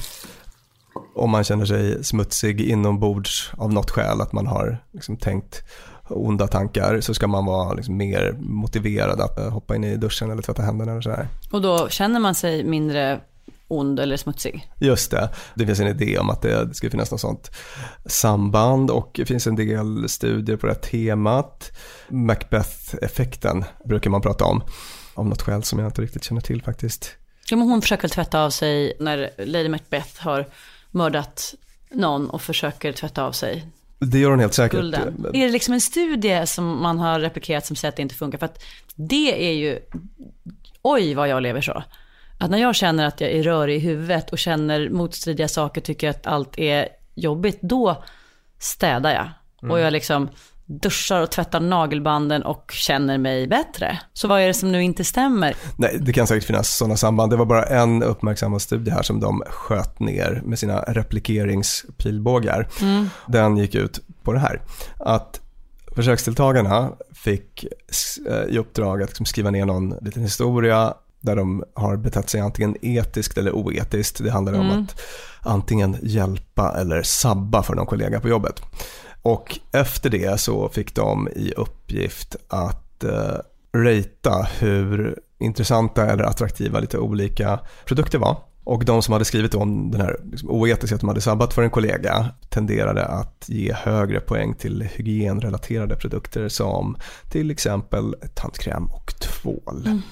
Om 1.15 1.31
man 1.31 1.45
känner 1.45 1.65
sig 1.65 2.05
smutsig 2.05 2.61
inombords 2.61 3.51
av 3.57 3.73
något 3.73 3.91
skäl, 3.91 4.21
att 4.21 4.33
man 4.33 4.47
har 4.47 4.85
liksom 4.93 5.17
tänkt 5.17 5.63
onda 6.09 6.47
tankar 6.47 7.01
så 7.01 7.15
ska 7.15 7.27
man 7.27 7.45
vara 7.45 7.73
liksom 7.73 7.97
mer 7.97 8.37
motiverad 8.39 9.21
att 9.21 9.39
eh, 9.39 9.51
hoppa 9.51 9.77
in 9.77 9.85
i 9.85 9.97
duschen 9.97 10.31
eller 10.31 10.43
tvätta 10.43 10.63
händerna 10.63 10.93
eller 10.93 11.03
sådär. 11.03 11.29
Och 11.51 11.63
då 11.63 11.89
känner 11.89 12.21
man 12.21 12.35
sig 12.35 12.65
mindre 12.65 13.21
ond 13.73 14.01
eller 14.01 14.17
smutsig. 14.17 14.69
Just 14.79 15.11
det, 15.11 15.29
det 15.55 15.67
finns 15.67 15.81
en 15.81 15.89
idé 15.89 16.19
om 16.19 16.31
att 16.31 16.43
det 16.43 16.75
ska 16.75 16.91
finnas 16.91 17.11
något 17.11 17.21
sånt 17.21 17.51
samband 18.07 18.91
och 18.91 19.11
det 19.15 19.27
finns 19.27 19.47
en 19.47 19.57
del 19.57 20.09
studier 20.09 20.57
på 20.57 20.67
det 20.67 20.73
här 20.73 20.81
temat. 20.81 21.73
Macbeth-effekten 22.09 23.65
brukar 23.85 24.11
man 24.11 24.21
prata 24.21 24.45
om, 24.45 24.63
av 25.15 25.27
något 25.27 25.43
skäl 25.43 25.63
som 25.63 25.79
jag 25.79 25.89
inte 25.89 26.03
riktigt 26.03 26.25
känner 26.25 26.41
till 26.41 26.63
faktiskt. 26.63 27.17
Ja, 27.51 27.57
men 27.57 27.69
hon 27.69 27.83
försöker 27.83 28.09
tvätta 28.09 28.45
av 28.45 28.51
sig 28.51 28.97
när 29.01 29.31
Lady 29.39 29.69
Macbeth 29.69 30.23
har 30.23 30.49
mördat 30.91 31.55
någon 31.91 32.31
och 32.31 32.43
försöker 32.43 32.93
tvätta 32.93 33.25
av 33.25 33.33
sig. 33.33 33.67
Det 33.99 34.19
gör 34.19 34.31
hon 34.31 34.41
helt 34.41 34.55
säkert. 34.55 34.79
Skulden. 34.79 35.27
Är 35.33 35.47
det 35.47 35.53
liksom 35.53 35.75
en 35.75 35.81
studie 35.81 36.47
som 36.47 36.83
man 36.83 36.99
har 36.99 37.21
replikerat 37.21 37.67
som 37.67 37.77
säger 37.77 37.93
att 37.93 37.97
det 37.97 38.03
inte 38.03 38.15
funkar? 38.15 38.39
För 38.39 38.47
att 38.47 38.63
det 38.95 39.49
är 39.49 39.53
ju, 39.53 39.79
oj 40.83 41.15
vad 41.15 41.29
jag 41.29 41.43
lever 41.43 41.61
så. 41.61 41.83
Att 42.43 42.51
när 42.51 42.59
jag 42.59 42.75
känner 42.75 43.07
att 43.07 43.21
jag 43.21 43.31
är 43.31 43.43
rörig 43.43 43.77
i 43.77 43.79
huvudet 43.79 44.31
och 44.31 44.39
känner 44.39 44.91
motstridiga 44.91 45.49
saker, 45.49 45.81
tycker 45.81 46.11
att 46.11 46.27
allt 46.27 46.59
är 46.59 46.89
jobbigt, 47.15 47.59
då 47.63 48.05
städar 48.59 49.11
jag. 49.11 49.29
Mm. 49.63 49.73
Och 49.73 49.81
jag 49.81 49.93
liksom 49.93 50.29
duschar 50.67 51.23
och 51.23 51.31
tvättar 51.31 51.61
nagelbanden 51.61 52.43
och 52.43 52.73
känner 52.75 53.19
mig 53.19 53.47
bättre. 53.47 53.99
Så 54.13 54.29
vad 54.29 54.41
är 54.41 54.47
det 54.47 54.55
som 54.55 54.73
nu 54.73 54.83
inte 54.83 55.05
stämmer? 55.05 55.55
Nej, 55.77 55.99
det 56.01 56.13
kan 56.13 56.27
säkert 56.27 56.45
finnas 56.45 56.77
sådana 56.77 56.97
samband. 56.97 57.33
Det 57.33 57.37
var 57.37 57.45
bara 57.45 57.63
en 57.63 58.03
uppmärksammad 58.03 58.63
studie 58.63 58.91
här 58.91 59.03
som 59.03 59.21
de 59.21 59.43
sköt 59.47 60.01
ner 60.01 60.43
med 60.45 60.59
sina 60.59 60.81
replikeringspilbågar. 60.81 62.69
Mm. 62.81 63.11
Den 63.27 63.57
gick 63.57 63.75
ut 63.75 64.01
på 64.23 64.33
det 64.33 64.39
här, 64.39 64.63
att 64.99 65.41
försöksdeltagarna 65.95 66.93
fick 67.15 67.65
eh, 68.29 68.55
i 68.55 68.59
uppdrag 68.59 69.03
att 69.03 69.09
liksom 69.09 69.27
skriva 69.27 69.51
ner 69.51 69.67
någon 69.67 69.95
liten 70.01 70.23
historia 70.23 70.95
där 71.23 71.37
de 71.37 71.65
har 71.75 71.97
betett 71.97 72.31
sig 72.31 72.41
antingen 72.41 72.77
etiskt 72.83 73.39
eller 73.39 73.53
oetiskt. 73.53 74.25
Det 74.25 74.31
handlar 74.31 74.53
om 74.53 74.71
att 74.71 75.01
antingen 75.41 75.97
hjälpa 76.03 76.75
eller 76.81 77.03
sabba 77.03 77.63
för 77.63 77.75
någon 77.75 77.87
kollega 77.87 78.21
på 78.21 78.29
jobbet. 78.29 78.63
Och 79.23 79.59
efter 79.73 80.11
det 80.11 80.41
så 80.41 80.69
fick 80.69 80.95
de 80.95 81.29
i 81.29 81.53
uppgift 81.57 82.37
att 82.49 83.05
eh, 83.05 83.37
ratea 83.77 84.49
hur 84.59 85.19
intressanta 85.39 86.07
eller 86.07 86.25
attraktiva 86.25 86.81
lite 86.81 86.99
olika 86.99 87.61
produkter 87.85 88.19
var. 88.19 88.37
Och 88.65 88.85
de 88.85 89.03
som 89.03 89.13
hade 89.13 89.25
skrivit 89.25 89.55
om 89.55 89.91
den 89.91 90.01
här 90.01 90.21
liksom, 90.31 90.51
oetiska 90.51 90.95
att 90.95 91.01
de 91.01 91.09
hade 91.09 91.21
sabbat 91.21 91.55
för 91.55 91.63
en 91.63 91.71
kollega 91.71 92.27
tenderade 92.49 93.05
att 93.05 93.45
ge 93.47 93.73
högre 93.73 94.21
poäng 94.21 94.55
till 94.55 94.83
hygienrelaterade 94.83 95.97
produkter 95.97 96.49
som 96.49 96.97
till 97.31 97.51
exempel 97.51 98.15
tandkräm 98.35 98.85
och 98.85 99.15
tvål. 99.21 99.83
Mm. 99.87 100.03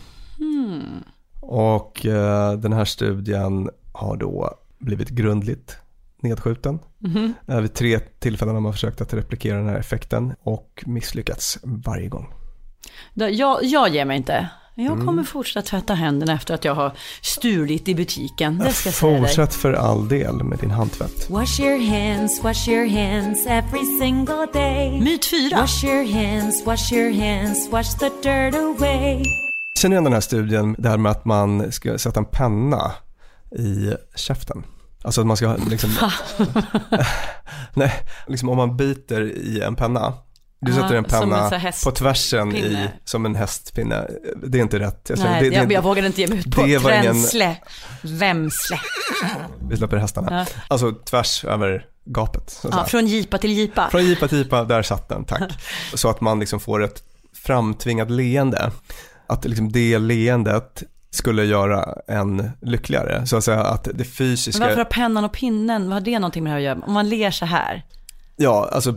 Och 1.40 2.06
eh, 2.06 2.52
den 2.52 2.73
här 2.73 2.85
studien 2.85 3.70
har 3.92 4.16
då 4.16 4.54
blivit 4.78 5.09
grundligt 5.09 5.76
nedskjuten. 6.23 6.78
Mhm. 6.99 7.35
Eh, 7.47 7.61
vid 7.61 7.75
tre 7.75 7.99
tillfällen 7.99 8.54
har 8.54 8.62
man 8.62 8.73
försökt 8.73 9.00
att 9.00 9.14
replikera 9.14 9.56
den 9.59 9.68
här 9.68 9.78
effekten 9.78 10.35
och 10.42 10.82
misslyckats 10.87 11.59
varje 11.62 12.09
gång. 12.09 12.32
Jag, 13.14 13.64
jag 13.64 13.88
ger 13.88 14.04
mig 14.04 14.16
inte. 14.16 14.49
Jag 14.75 14.92
Mm. 14.92 15.06
kommer 15.06 15.23
fortsätta 15.25 15.62
tvätta 15.66 15.94
händerna 15.94 16.32
efter 16.32 16.54
att 16.54 16.64
jag 16.64 16.75
har 16.75 16.92
stulit 17.23 17.88
i 17.88 17.94
butiken. 17.94 18.59
Det 18.59 18.73
ska 18.73 18.88
jag 18.88 18.94
säga 18.94 19.11
dig. 19.12 19.20
Fortsätt 19.20 19.54
för 19.54 19.73
all 19.73 20.09
del 20.09 20.35
med 20.44 20.59
din 20.59 20.70
handtvätt. 20.70 21.30
Wash 21.30 21.61
your 21.61 21.78
hands, 21.90 22.44
wash 22.44 22.68
your 22.68 22.87
hands 22.88 23.47
every 23.47 23.99
single 24.00 24.47
day. 24.52 25.00
Myt 25.00 25.25
fyra. 25.25 25.61
Wash 25.61 25.85
your 25.85 26.12
hands, 26.12 26.66
wash 26.66 26.92
your 26.92 27.12
hands, 27.12 27.68
wash 27.73 27.99
the 27.99 28.09
dirt 28.23 28.54
away. 28.54 29.23
Känner 29.80 29.94
igen 29.94 30.04
den 30.04 30.12
här 30.12 30.20
studien, 30.20 30.76
det 30.78 30.88
här 30.88 30.96
med 30.96 31.12
att 31.12 31.25
man 31.25 31.72
ska 31.72 31.99
sätta 31.99 32.20
en 32.20 32.25
penna 32.26 32.92
i 33.58 33.94
käften. 34.14 34.64
Alltså 35.02 35.20
att 35.20 35.26
man 35.26 35.37
ska 35.37 35.56
liksom, 35.70 35.90
nej, 37.75 37.92
liksom 38.28 38.49
om 38.49 38.56
man 38.56 38.76
biter 38.76 39.22
i 39.22 39.60
en 39.60 39.76
penna. 39.76 40.14
Du 40.60 40.72
sätter 40.72 40.88
en 40.90 40.96
en 40.96 41.04
penna 41.04 41.49
här 41.49 41.84
på 41.84 41.90
tvärsen 41.90 42.56
i, 42.56 42.88
som 43.04 43.26
en 43.26 43.34
hästpinne. 43.34 44.06
Det 44.46 44.58
är 44.58 44.62
inte 44.62 44.78
rätt. 44.78 45.06
Jag 45.08 45.18
Nej, 45.18 45.42
det, 45.42 45.50
det, 45.50 45.56
jag, 45.56 45.72
jag 45.72 45.82
vågade 45.82 46.06
inte 46.06 46.20
ge 46.20 46.26
mig 46.28 46.38
ut 46.38 46.54
på 46.56 46.62
det 46.62 46.78
var 46.78 46.90
ingen- 46.90 47.04
Tränsle, 47.04 47.56
Vämsle. 48.02 48.80
Vi 49.70 49.76
släpper 49.76 49.96
hästarna. 49.96 50.38
Ja. 50.38 50.46
Alltså 50.68 50.92
tvärs 50.92 51.44
över 51.44 51.87
gapet. 52.04 52.60
Ja, 52.72 52.84
från 52.84 53.06
jipa 53.06 53.38
till 53.38 53.52
jipa. 53.52 53.90
Från 53.90 54.04
jipa 54.04 54.28
till 54.28 54.38
jipa, 54.38 54.64
där 54.64 54.82
satt 54.82 55.08
den, 55.08 55.25
tack. 55.25 55.42
Så 55.94 56.10
att 56.10 56.20
man 56.20 56.40
liksom 56.40 56.60
får 56.60 56.84
ett 56.84 57.02
framtvingat 57.44 58.10
leende. 58.10 58.70
Att 59.30 59.44
liksom 59.44 59.72
det 59.72 59.99
leendet 59.99 60.82
skulle 61.12 61.44
göra 61.44 61.94
en 62.08 62.50
lyckligare. 62.62 63.26
Så 63.26 63.37
att 63.37 63.44
säga 63.44 63.60
att 63.60 63.84
det 63.84 63.94
Men 63.96 64.04
fysiska... 64.04 64.60
varför 64.64 64.76
har 64.76 64.84
pennan 64.84 65.25
och 65.25 65.32
pinnen, 65.32 65.84
vad 65.84 65.92
har 65.92 66.00
det 66.00 66.18
någonting 66.18 66.44
med 66.44 66.50
det 66.50 66.54
här 66.54 66.58
att 66.58 66.64
göra? 66.76 66.87
Om 66.87 66.92
man 66.92 67.08
ler 67.08 67.30
så 67.30 67.44
här, 67.44 67.84
Ja, 68.37 68.68
alltså 68.72 68.94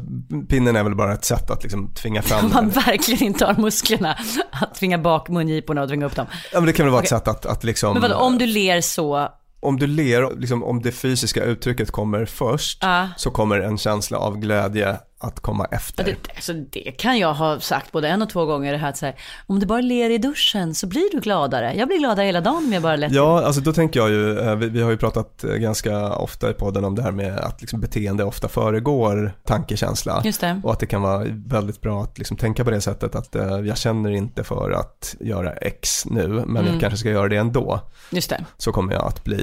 pinnen 0.50 0.75
är 0.75 0.84
väl 0.84 0.96
bara 0.96 1.13
ett 1.13 1.25
sätt 1.25 1.50
att 1.52 1.63
liksom 1.63 1.94
tvinga 1.94 2.22
fram 2.22 2.50
man 2.54 2.63
den. 2.70 2.84
verkligen 2.86 3.24
inte 3.24 3.46
har 3.46 3.56
musklerna 3.62 4.18
att 4.52 4.75
tvinga 4.75 4.98
bak 4.98 5.30
mungiporna 5.30 5.82
och 5.82 5.88
tvinga 5.88 6.06
upp 6.06 6.16
dem. 6.16 6.25
Ja, 6.54 6.60
men 6.60 6.66
det 6.68 6.74
kan 6.74 6.86
väl 6.86 6.92
vara 6.92 7.04
ett 7.04 7.12
Okej. 7.12 7.20
sätt 7.20 7.28
att, 7.28 7.46
att 7.46 7.63
liksom... 7.63 7.94
Men 7.94 8.02
vadå, 8.02 8.16
om 8.16 8.38
du 8.38 8.46
ler 8.46 8.82
så, 8.82 9.28
om 9.60 9.80
du 9.80 9.88
ler, 9.88 10.40
liksom, 10.40 10.63
om 10.63 10.82
det 10.82 10.92
fysiska 10.92 11.44
uttrycket 11.44 11.92
kommer 11.92 12.25
först, 12.25 12.78
Ja. 12.82 13.08
så 13.18 13.32
kommer 13.32 13.60
en 13.60 13.78
känsla 13.78 14.18
av 14.18 14.38
glädje 14.38 14.96
att 15.24 15.39
komma 15.39 15.65
efter. 15.72 16.03
Det, 16.03 16.15
alltså 16.36 16.53
det 16.53 16.92
kan 16.98 17.18
jag 17.20 17.34
ha 17.34 17.60
sagt 17.60 17.92
både 17.92 18.08
en 18.08 18.22
och 18.22 18.30
två 18.30 18.46
gånger, 18.46 18.72
det 18.72 18.77
här 18.77 18.89
att 18.89 18.98
säga, 18.98 19.13
om 19.48 19.60
du 19.60 19.65
bara 19.65 19.82
ler 19.82 20.10
i 20.10 20.18
duschen 20.18 20.75
så 20.75 20.88
blir 20.88 21.12
du 21.12 21.20
gladare. 21.20 21.74
Jag 21.75 21.88
blir 21.88 22.00
gladare 22.00 22.25
hela 22.25 22.42
dagen 22.42 22.56
om 22.58 22.74
jag 22.74 22.82
bara 22.84 22.96
lätt 22.96 23.12
Ja, 23.12 23.44
alltså 23.46 23.62
då 23.62 23.74
tänker 23.74 24.00
jag 24.00 24.10
ju, 24.10 24.39
eh, 24.39 24.56
vi, 24.56 24.70
vi 24.70 24.82
har 24.82 24.92
ju 24.92 24.98
pratat 24.98 25.44
eh, 25.44 25.50
ganska 25.53 26.13
ofta 26.15 26.50
i 26.50 26.53
podden 26.53 26.86
om 26.86 26.96
det 26.96 27.01
här 27.01 27.12
med 27.12 27.38
att 27.39 27.62
liksom 27.62 27.80
beteende 27.82 28.24
ofta 28.24 28.48
föregår 28.48 29.34
tankekänsla. 29.46 30.22
Just 30.25 30.42
det. 30.42 30.62
Och 30.63 30.72
att 30.72 30.80
det 30.80 30.86
kan 30.86 31.01
vara 31.01 31.25
väldigt 31.46 31.82
bra 31.82 32.03
att 32.03 32.18
liksom 32.18 32.38
tänka 32.38 32.63
på 32.63 32.72
det 32.72 32.82
sättet 32.82 33.15
att 33.15 33.36
eh, 33.36 33.60
jag 33.60 33.77
känner 33.77 34.12
inte 34.12 34.44
för 34.44 34.72
att 34.72 35.15
göra 35.20 35.51
X 35.51 36.06
nu, 36.06 36.27
men 36.27 36.63
Mm. 36.63 36.72
jag 36.74 36.82
kanske 36.82 36.98
ska 36.98 37.10
göra 37.10 37.27
det 37.27 37.38
ändå. 37.38 37.80
Just 38.10 38.30
det. 38.30 38.46
Så 38.58 38.72
kommer 38.72 38.94
jag 38.94 39.03
att 39.08 39.24
bli. 39.24 39.43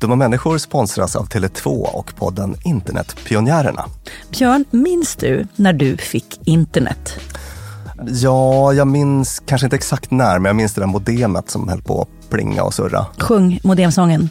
Dumma 0.00 0.16
människor 0.16 0.58
sponsras 0.58 1.16
av 1.16 1.28
Tele2 1.28 1.68
och 1.68 2.16
podden 2.16 2.56
Internetpionjärerna. 2.64 3.84
Björn, 4.30 4.64
minns 4.70 5.16
du 5.16 5.46
när 5.56 5.72
du 5.72 5.96
fick 5.96 6.40
internet? 6.44 7.14
Ja, 8.06 8.72
jag 8.72 8.86
minns 8.88 9.42
kanske 9.46 9.66
inte 9.66 9.76
exakt 9.76 10.10
när, 10.10 10.38
men 10.38 10.44
jag 10.44 10.56
minns 10.56 10.74
det 10.74 10.80
där 10.80 10.86
modemet 10.88 11.50
som 11.50 11.68
höll 11.68 11.82
på 11.82 12.02
att 12.02 12.30
plinga 12.30 12.62
och 12.62 12.74
surra. 12.74 13.06
Sjung 13.18 13.60
modemsången. 13.62 14.30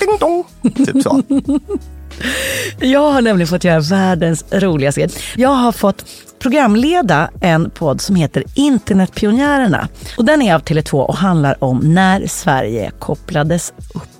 Ding 0.00 0.16
dong. 0.20 0.44
Typ 0.86 1.02
så. 1.02 1.22
Jag 2.86 3.12
har 3.12 3.22
nämligen 3.22 3.48
fått 3.48 3.64
göra 3.64 3.80
världens 3.80 4.44
roligaste 4.50 5.00
grej. 5.00 5.10
Jag 5.36 5.48
har 5.48 5.72
fått 5.72 6.04
programleda 6.40 7.30
en 7.40 7.70
podd 7.70 8.00
som 8.00 8.16
heter 8.16 8.44
Internetpionjärerna. 8.54 9.88
Och 10.18 10.24
den 10.24 10.42
är 10.42 10.54
av 10.54 10.62
Tele2 10.62 10.94
och 10.94 11.16
handlar 11.16 11.64
om 11.64 11.78
när 11.78 12.26
Sverige 12.26 12.90
kopplades 12.98 13.72
upp. 13.94 14.19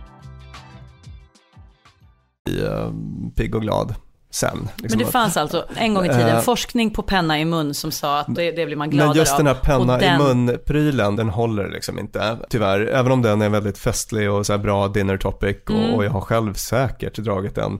Pigg 3.35 3.55
och 3.55 3.61
glad 3.61 3.95
sen. 4.29 4.67
Men 4.89 4.97
det 4.97 5.05
fanns 5.05 5.37
alltså 5.37 5.65
en 5.75 5.93
gång 5.93 6.05
i 6.05 6.09
tiden 6.09 6.27
Eh, 6.35 6.41
forskning 6.41 6.91
på 6.91 7.03
penna 7.03 7.39
i 7.39 7.45
mun 7.45 7.73
som 7.73 7.91
sa 7.91 8.19
att 8.19 8.35
det, 8.35 8.51
det 8.51 8.65
blir 8.65 8.75
man 8.75 8.89
gladare 8.89 9.07
Men 9.09 9.17
just 9.17 9.37
den 9.37 9.47
här 9.47 9.53
av. 9.53 9.59
penna 9.59 9.97
den- 9.97 10.21
i 10.21 10.23
mun-prylen, 10.23 11.15
den 11.15 11.29
håller 11.29 11.69
liksom 11.69 11.99
inte. 11.99 12.37
Tyvärr, 12.49 12.79
även 12.87 13.11
om 13.11 13.21
den 13.21 13.41
är 13.41 13.49
väldigt 13.49 13.77
festlig 13.77 14.31
och 14.31 14.45
så 14.45 14.57
bra 14.57 14.87
dinner 14.87 15.17
topic 15.17 15.57
och, 15.65 15.71
Mm. 15.75 15.93
och 15.93 16.05
jag 16.05 16.11
har 16.11 16.21
själv 16.21 16.53
säkert 16.53 17.17
dragit 17.17 17.55
den 17.55 17.79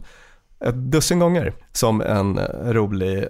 ett 0.66 0.76
dussin 0.92 1.20
gånger 1.20 1.54
som 1.72 2.02
en 2.02 2.38
eh, 2.38 2.46
rolig 2.74 3.26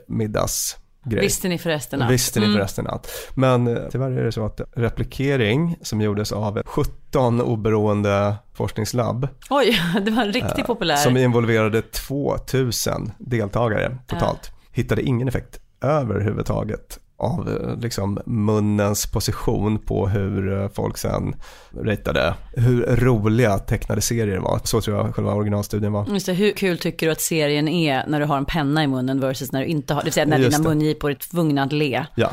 middagsgrej. 1.04 1.26
Visste 1.26 1.48
ni 1.50 1.58
förresten 1.58 2.02
att? 2.02 2.12
Visste 2.12 2.40
ni 2.40 2.46
Mm. 2.46 2.58
förresten 2.58 2.88
att. 2.88 3.08
Men 3.34 3.68
eh, 3.68 3.84
tyvärr 3.92 4.12
är 4.12 4.24
det 4.24 4.32
så 4.32 4.46
att 4.46 4.62
replikering 4.76 5.76
som 5.82 6.02
gjordes 6.02 6.32
av 6.32 6.62
17 6.66 7.42
oberoende 7.42 8.36
forskningslabb 8.54 9.28
Oj, 9.50 9.80
det 10.06 10.12
var 10.12 10.22
en 10.24 10.34
riktigt 10.34 10.60
eh, 10.60 10.66
populär. 10.66 10.96
som 10.96 11.18
involverade 11.18 11.82
2000 11.82 13.12
deltagare 13.18 13.98
totalt. 14.08 14.52
Hittade 14.72 15.02
ingen 15.02 15.28
effekt 15.28 15.60
överhuvudtaget 15.82 17.00
av 17.22 17.50
eh, 17.50 17.80
liksom 17.80 18.20
munnens 18.26 19.12
position 19.12 19.80
på 19.80 20.08
hur 20.08 20.62
eh, 20.62 20.70
folk 20.70 20.98
sen 20.98 21.36
ratade 21.84 22.34
hur 22.54 22.96
roliga 22.96 23.58
tecknade 23.60 24.02
serier 24.02 24.38
var. 24.38 24.60
Så 24.64 24.82
tror 24.82 24.98
jag 24.98 25.16
själva 25.16 25.34
originalstudien 25.34 25.94
var. 25.94 26.06
Just 26.10 26.26
det, 26.26 26.34
hur 26.34 26.52
kul 26.52 26.78
tycker 26.78 27.06
du 27.06 27.12
att 27.12 27.22
serien 27.22 27.68
är 27.68 28.06
när 28.08 28.20
du 28.20 28.26
har 28.26 28.38
en 28.38 28.46
penna 28.46 28.84
i 28.84 28.88
munnen 28.88 29.20
versus 29.20 29.52
när 29.52 29.60
du 29.60 29.66
inte 29.66 29.94
har, 29.94 30.02
det 30.02 30.06
vill 30.06 30.14
säga 30.14 30.26
när 30.26 30.38
Just 30.38 30.58
dina 30.58 30.70
mungipor 30.70 31.12
är 31.12 31.16
tvungna 31.16 31.64
att 31.64 31.72
le. 31.74 32.06
Ja, 32.16 32.32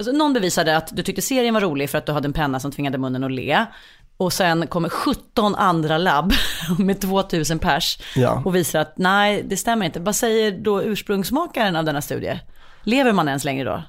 Alltså, 0.00 0.12
någon 0.12 0.32
bevisade 0.32 0.76
att 0.76 0.96
du 0.96 1.02
tyckte 1.02 1.22
serien 1.22 1.54
var 1.54 1.60
rolig 1.60 1.90
för 1.90 1.98
att 1.98 2.06
du 2.06 2.12
hade 2.12 2.26
en 2.26 2.32
penna 2.32 2.60
som 2.60 2.70
tvingade 2.72 2.98
munnen 2.98 3.24
att 3.24 3.32
le. 3.32 3.64
Och 4.16 4.32
sen 4.32 4.66
kommer 4.66 4.88
17 4.88 5.54
andra 5.54 5.98
labb 5.98 6.32
med 6.78 7.00
2000 7.00 7.58
pers 7.58 7.98
Ja. 8.16 8.42
och 8.44 8.54
visar 8.56 8.80
att 8.80 8.98
nej, 8.98 9.44
det 9.48 9.56
stämmer 9.56 9.86
inte. 9.86 10.00
Vad 10.00 10.16
säger 10.16 10.50
då 10.58 10.82
ursprungsmakaren 10.82 11.76
av 11.76 11.84
denna 11.84 12.02
studie? 12.02 12.40
Lever 12.82 13.12
man 13.12 13.28
ens 13.28 13.44
längre 13.44 13.64
då? 13.64 13.82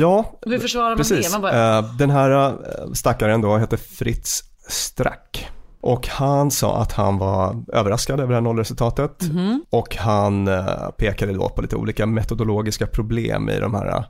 Ja 0.00 0.32
Hur 0.46 0.58
försvarar 0.58 0.88
man 0.88 0.96
precis. 0.96 1.26
det? 1.26 1.32
Man 1.32 1.42
bara, 1.42 1.78
Eh, 1.78 1.94
Den 1.98 2.10
här 2.10 2.30
eh, 2.50 2.92
stackaren 2.92 3.40
då 3.40 3.58
heter 3.58 3.76
Fritz 3.76 4.44
Strack. 4.68 5.48
Och 5.84 6.08
han 6.08 6.50
sa 6.50 6.76
att 6.82 6.92
han 6.92 7.18
var 7.18 7.56
överraskad 7.72 8.20
över 8.20 8.28
det 8.28 8.34
här 8.34 8.40
nollresultatet. 8.40 9.22
Mhm. 9.22 9.64
Och 9.70 9.96
han 9.96 10.48
eh, 10.48 10.64
pekade 10.98 11.32
då 11.32 11.48
på 11.48 11.62
lite 11.62 11.76
olika 11.76 12.06
metodologiska 12.06 12.86
problem 12.86 13.48
i 13.48 13.58
de 13.60 13.74
här. 13.74 13.86
eh, 13.96 14.04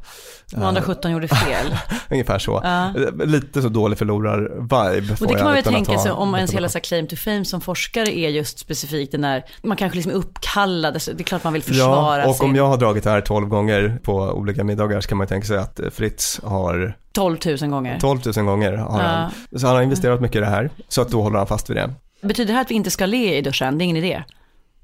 De 0.51 0.63
andra 0.63 0.83
17 0.83 1.11
gjorde 1.13 1.29
fel. 1.29 1.77
Ungefär 2.11 2.39
så. 2.39 2.63
Eh, 2.63 2.91
Lite 3.27 3.63
så 3.63 3.69
dålig 3.69 3.99
förlorar-vibe. 3.99 5.17
Och 5.21 5.27
det 5.27 5.35
kan 5.35 5.45
man 5.45 5.55
väl 5.55 5.63
tänka 5.65 5.99
sig 5.99 6.13
om 6.13 6.35
ens 6.35 6.53
hela 6.55 6.69
så 6.69 6.81
claim 6.81 7.07
to 7.09 7.17
fame 7.17 7.45
som 7.45 7.61
forskare 7.61 8.19
är 8.19 8.29
just 8.29 8.59
specifikt 8.59 9.13
den 9.13 9.21
där, 9.21 9.45
man 9.63 9.77
kanske 9.77 9.97
liksom 9.97 10.13
är 10.13 10.17
uppkallad, 10.17 10.95
det 10.95 11.21
är 11.21 11.25
klart 11.25 11.45
man 11.45 11.53
vill 11.53 11.63
försvara 11.63 12.23
Ja, 12.23 12.29
och 12.29 12.37
sin 12.37 12.47
om 12.51 12.57
jag 12.57 12.67
har 12.69 12.77
dragit 12.77 13.05
det 13.05 13.11
här 13.11 13.21
12 13.21 13.49
gånger 13.49 13.99
på 14.03 14.15
olika 14.15 14.65
middagar 14.65 15.01
så 15.01 15.09
kan 15.09 15.19
man 15.19 15.27
tänka 15.27 15.47
sig 15.47 15.59
att 15.59 15.81
eh, 15.81 15.91
Fritz 15.91 16.41
har 16.45 16.97
12 17.13 17.39
000 17.61 17.71
gånger. 17.71 17.99
12 18.01 18.21
000 18.37 18.45
gånger 18.47 18.73
har 18.73 18.99
Ja. 19.01 19.07
han. 19.07 19.59
Så 19.61 19.67
han 19.67 19.77
har 19.77 19.83
investerat 19.83 20.21
mycket 20.21 20.37
i 20.37 20.41
det 20.41 20.47
här, 20.47 20.71
så 20.89 21.03
att 21.03 21.09
då 21.11 21.23
håller 21.23 21.39
han 21.39 21.47
fast 21.47 21.71
vid 21.71 21.77
det. 21.77 21.95
Betyder 22.23 22.47
det 22.47 22.55
här 22.55 22.61
att 22.61 22.71
vi 22.71 22.75
inte 22.75 22.91
ska 22.91 23.07
le 23.07 23.37
i 23.39 23.41
duschen? 23.43 23.79
Det 23.79 23.83
är 23.83 23.85
ingen 23.85 23.97
idé. 23.97 24.23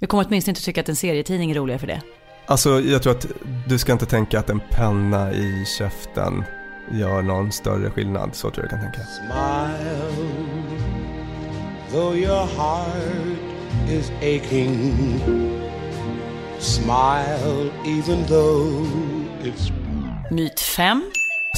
Vi 0.00 0.06
kommer 0.06 0.24
åtminstone 0.28 0.50
inte 0.50 0.62
tycka 0.64 0.80
att 0.80 0.88
en 0.88 0.96
serietidning 0.96 1.50
är 1.50 1.54
roligare 1.54 1.78
för 1.78 1.86
det. 1.86 2.00
Alltså 2.46 2.80
jag 2.80 3.02
tror 3.02 3.12
att 3.12 3.26
du 3.68 3.78
ska 3.78 3.92
inte 3.92 4.06
tänka 4.06 4.38
att 4.38 4.50
en 4.50 4.60
penna 4.70 5.32
i 5.32 5.64
käften 5.78 6.44
gör 6.92 7.22
någon 7.22 7.52
större 7.52 7.90
skillnad, 7.90 8.30
så 8.34 8.50
tror 8.50 8.56
jag 8.56 8.64
du 8.64 8.68
kan 8.68 8.80
tänka. 8.92 8.98
Smile, 9.08 10.30
though 11.92 12.16
your 12.18 12.46
heart 12.56 13.38
is 13.90 14.10
aching. 14.20 14.94
Smile, 16.58 17.70
even 17.86 18.24
though 18.26 18.86
it's 19.42 19.72
Myt 20.30 20.60
5. 20.60 21.02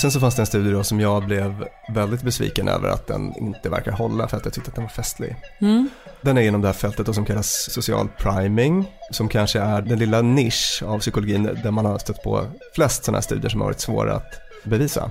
Sen 0.00 0.10
så 0.10 0.20
fanns 0.20 0.34
det 0.34 0.42
en 0.42 0.46
studie 0.46 0.70
då 0.72 0.84
som 0.84 1.00
jag 1.00 1.24
blev 1.26 1.64
väldigt 1.94 2.22
besviken 2.22 2.68
över 2.68 2.88
att 2.88 3.06
den 3.06 3.36
inte 3.36 3.68
verkar 3.68 3.92
hålla 3.92 4.28
för 4.28 4.36
att 4.36 4.44
jag 4.44 4.54
tyckte 4.54 4.68
att 4.68 4.74
den 4.74 4.84
var 4.84 4.90
festlig. 4.90 5.36
Mm. 5.60 5.88
Den 6.20 6.38
är 6.38 6.42
inom 6.42 6.60
det 6.60 6.68
här 6.68 6.72
fältet 6.72 7.06
då 7.06 7.12
som 7.12 7.24
kallas 7.24 7.68
social 7.70 8.08
priming, 8.18 8.92
som 9.10 9.28
kanske 9.28 9.60
är 9.60 9.82
den 9.82 9.98
lilla 9.98 10.22
nisch 10.22 10.82
av 10.86 10.98
psykologin 10.98 11.58
där 11.62 11.70
man 11.70 11.84
har 11.84 11.98
stött 11.98 12.22
på 12.22 12.46
flest 12.74 13.04
sådana 13.04 13.16
här 13.16 13.22
studier 13.22 13.48
som 13.50 13.60
har 13.60 13.68
varit 13.68 13.80
svåra 13.80 14.14
att 14.14 14.40
bevisa. 14.64 15.10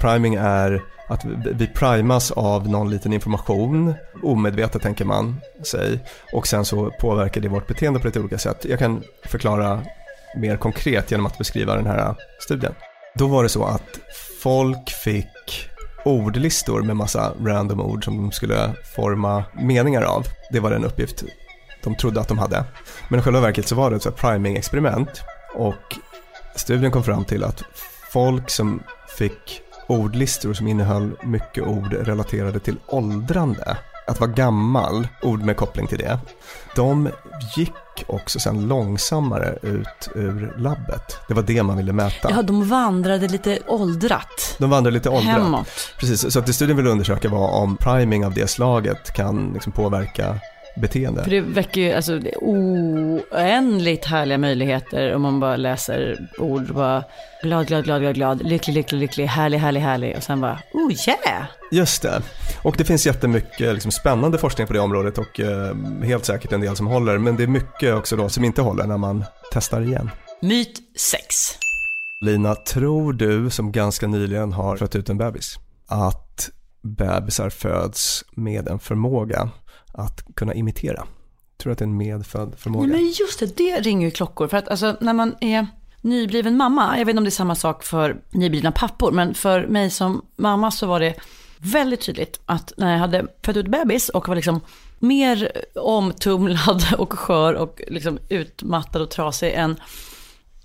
Priming 0.00 0.34
är 0.34 0.82
att 1.08 1.24
vi- 1.54 1.66
primas 1.66 2.30
av 2.30 2.68
någon 2.68 2.90
liten 2.90 3.12
information, 3.12 3.94
omedvetet 4.22 4.82
tänker 4.82 5.04
man 5.04 5.40
sig, 5.64 6.00
och 6.32 6.46
sen 6.46 6.64
så 6.64 6.90
påverkar 7.00 7.40
det 7.40 7.48
vårt 7.48 7.66
beteende 7.66 8.00
på 8.00 8.06
lite 8.06 8.20
olika 8.20 8.38
sätt. 8.38 8.64
Jag 8.64 8.78
kan 8.78 9.02
förklara 9.24 9.82
mer 10.36 10.56
konkret 10.56 11.10
genom 11.10 11.26
att 11.26 11.38
beskriva 11.38 11.74
den 11.74 11.86
här 11.86 12.14
studien. 12.40 12.72
Då 13.18 13.26
var 13.26 13.42
det 13.42 13.48
så 13.48 13.64
att 13.64 14.00
folk 14.42 14.90
fick 14.90 15.68
ordlistor 16.04 16.82
med 16.82 16.96
massa 16.96 17.32
random 17.44 17.80
ord 17.80 18.04
som 18.04 18.16
de 18.16 18.32
skulle 18.32 18.74
forma 18.96 19.44
meningar 19.54 20.02
av. 20.02 20.26
Det 20.52 20.60
var 20.60 20.70
den 20.70 20.84
uppgift 20.84 21.24
de 21.84 21.94
trodde 21.94 22.20
att 22.20 22.28
de 22.28 22.38
hade. 22.38 22.64
Men 23.08 23.20
i 23.20 23.22
själva 23.22 23.40
verket 23.40 23.68
så 23.68 23.74
var 23.74 23.90
det 23.90 23.96
ett 23.96 24.02
så 24.02 24.10
här 24.10 24.16
priming-experiment 24.16 25.20
och 25.54 25.96
studien 26.54 26.92
kom 26.92 27.02
fram 27.02 27.24
till 27.24 27.44
att 27.44 27.62
folk 28.12 28.50
som 28.50 28.82
fick 29.18 29.60
ordlistor 29.86 30.54
som 30.54 30.68
innehöll 30.68 31.10
mycket 31.22 31.64
ord 31.66 31.92
relaterade 31.92 32.60
till 32.60 32.78
åldrande, 32.86 33.76
att 34.06 34.20
vara 34.20 34.30
gammal, 34.30 35.08
ord 35.22 35.42
med 35.42 35.56
koppling 35.56 35.86
till 35.86 35.98
det, 35.98 36.18
de 36.74 37.08
gick 37.56 37.72
också 38.06 38.40
sen 38.40 38.68
långsammare 38.68 39.58
ut 39.62 40.08
ur 40.14 40.54
labbet. 40.58 41.18
Det 41.28 41.34
var 41.34 41.42
det 41.42 41.62
man 41.62 41.76
ville 41.76 41.92
mäta. 41.92 42.30
Ja, 42.30 42.42
de 42.42 42.68
vandrade 42.68 43.28
lite 43.28 43.58
åldrat. 43.66 44.56
De 44.58 44.70
vandrar 44.70 44.92
lite 44.92 45.08
åldrar. 45.08 45.32
Hemåt. 45.32 45.68
Precis, 45.98 46.32
så 46.32 46.38
att 46.38 46.46
det 46.46 46.52
studien 46.52 46.76
ville 46.76 46.90
undersöka 46.90 47.28
var 47.28 47.48
om 47.48 47.76
priming 47.76 48.26
av 48.26 48.34
det 48.34 48.50
slaget 48.50 49.12
kan 49.12 49.50
liksom 49.52 49.72
påverka 49.72 50.40
beteende. 50.76 51.24
För 51.24 51.30
det 51.30 51.40
väcker 51.40 51.80
ju 51.80 51.92
alltså, 51.92 52.18
det 52.18 52.36
oändligt 52.36 54.04
härliga 54.04 54.38
möjligheter 54.38 55.14
om 55.14 55.22
man 55.22 55.40
bara 55.40 55.56
läser 55.56 56.28
ord. 56.38 56.74
Bara 56.74 57.04
glad, 57.42 57.66
glad, 57.66 57.84
glad, 57.84 58.00
glad, 58.00 58.14
glad, 58.14 58.42
lycklig, 58.42 58.74
lycklig, 58.74 58.98
lycklig, 58.98 59.26
härlig, 59.26 59.58
härlig, 59.58 59.80
härlig. 59.80 60.16
Och 60.16 60.22
sen 60.22 60.40
bara, 60.40 60.58
oh 60.72 60.92
yeah! 60.92 61.44
Just 61.72 62.02
det. 62.02 62.22
Och 62.62 62.74
det 62.78 62.84
finns 62.84 63.06
jättemycket 63.06 63.74
liksom, 63.74 63.90
spännande 63.90 64.38
forskning 64.38 64.66
på 64.66 64.72
det 64.72 64.80
området 64.80 65.18
och 65.18 65.40
eh, 65.40 65.74
helt 66.02 66.24
säkert 66.24 66.52
en 66.52 66.60
del 66.60 66.76
som 66.76 66.86
håller. 66.86 67.18
Men 67.18 67.36
det 67.36 67.42
är 67.42 67.48
mycket 67.48 67.94
också 67.94 68.16
då 68.16 68.28
som 68.28 68.44
inte 68.44 68.62
håller 68.62 68.86
när 68.86 68.98
man 68.98 69.24
testar 69.52 69.82
igen. 69.82 70.10
Myt 70.42 70.78
6. 70.96 71.22
Lina, 72.20 72.54
tror 72.54 73.12
du 73.12 73.50
som 73.50 73.72
ganska 73.72 74.06
nyligen 74.06 74.52
har 74.52 74.76
fött 74.76 74.96
ut 74.96 75.08
en 75.08 75.18
bebis 75.18 75.58
att 75.88 76.50
bebisar 76.82 77.50
föds 77.50 78.24
med 78.36 78.68
en 78.68 78.78
förmåga 78.78 79.50
att 79.96 80.24
kunna 80.34 80.54
imitera? 80.54 81.06
Tror 81.56 81.70
du 81.70 81.72
att 81.72 81.78
det 81.78 81.82
är 81.82 81.86
en 81.86 81.96
medfödd 81.96 82.54
förmåga? 82.58 82.86
Nej, 82.86 83.02
men 83.02 83.10
just 83.10 83.40
det, 83.40 83.56
det 83.56 83.80
ringer 83.80 84.06
ju 84.06 84.10
klockor. 84.10 84.48
För 84.48 84.56
att 84.56 84.68
alltså, 84.68 84.96
när 85.00 85.12
man 85.12 85.34
är 85.40 85.66
nybliven 86.00 86.56
mamma, 86.56 86.98
jag 86.98 87.04
vet 87.04 87.12
inte 87.12 87.18
om 87.18 87.24
det 87.24 87.28
är 87.28 87.30
samma 87.30 87.54
sak 87.54 87.84
för 87.84 88.20
nyblivna 88.30 88.72
pappor, 88.72 89.12
men 89.12 89.34
för 89.34 89.66
mig 89.66 89.90
som 89.90 90.24
mamma 90.36 90.70
så 90.70 90.86
var 90.86 91.00
det 91.00 91.14
väldigt 91.58 92.00
tydligt 92.00 92.40
att 92.46 92.72
när 92.76 92.92
jag 92.92 92.98
hade 92.98 93.26
fött 93.42 93.56
ut 93.56 93.68
bebis 93.68 94.08
och 94.08 94.28
var 94.28 94.34
liksom 94.34 94.60
mer 94.98 95.52
omtumlad 95.74 96.84
och 96.98 97.12
skör 97.12 97.54
och 97.54 97.82
liksom 97.88 98.18
utmattad 98.28 99.02
och 99.02 99.10
trasig 99.10 99.52
än 99.52 99.76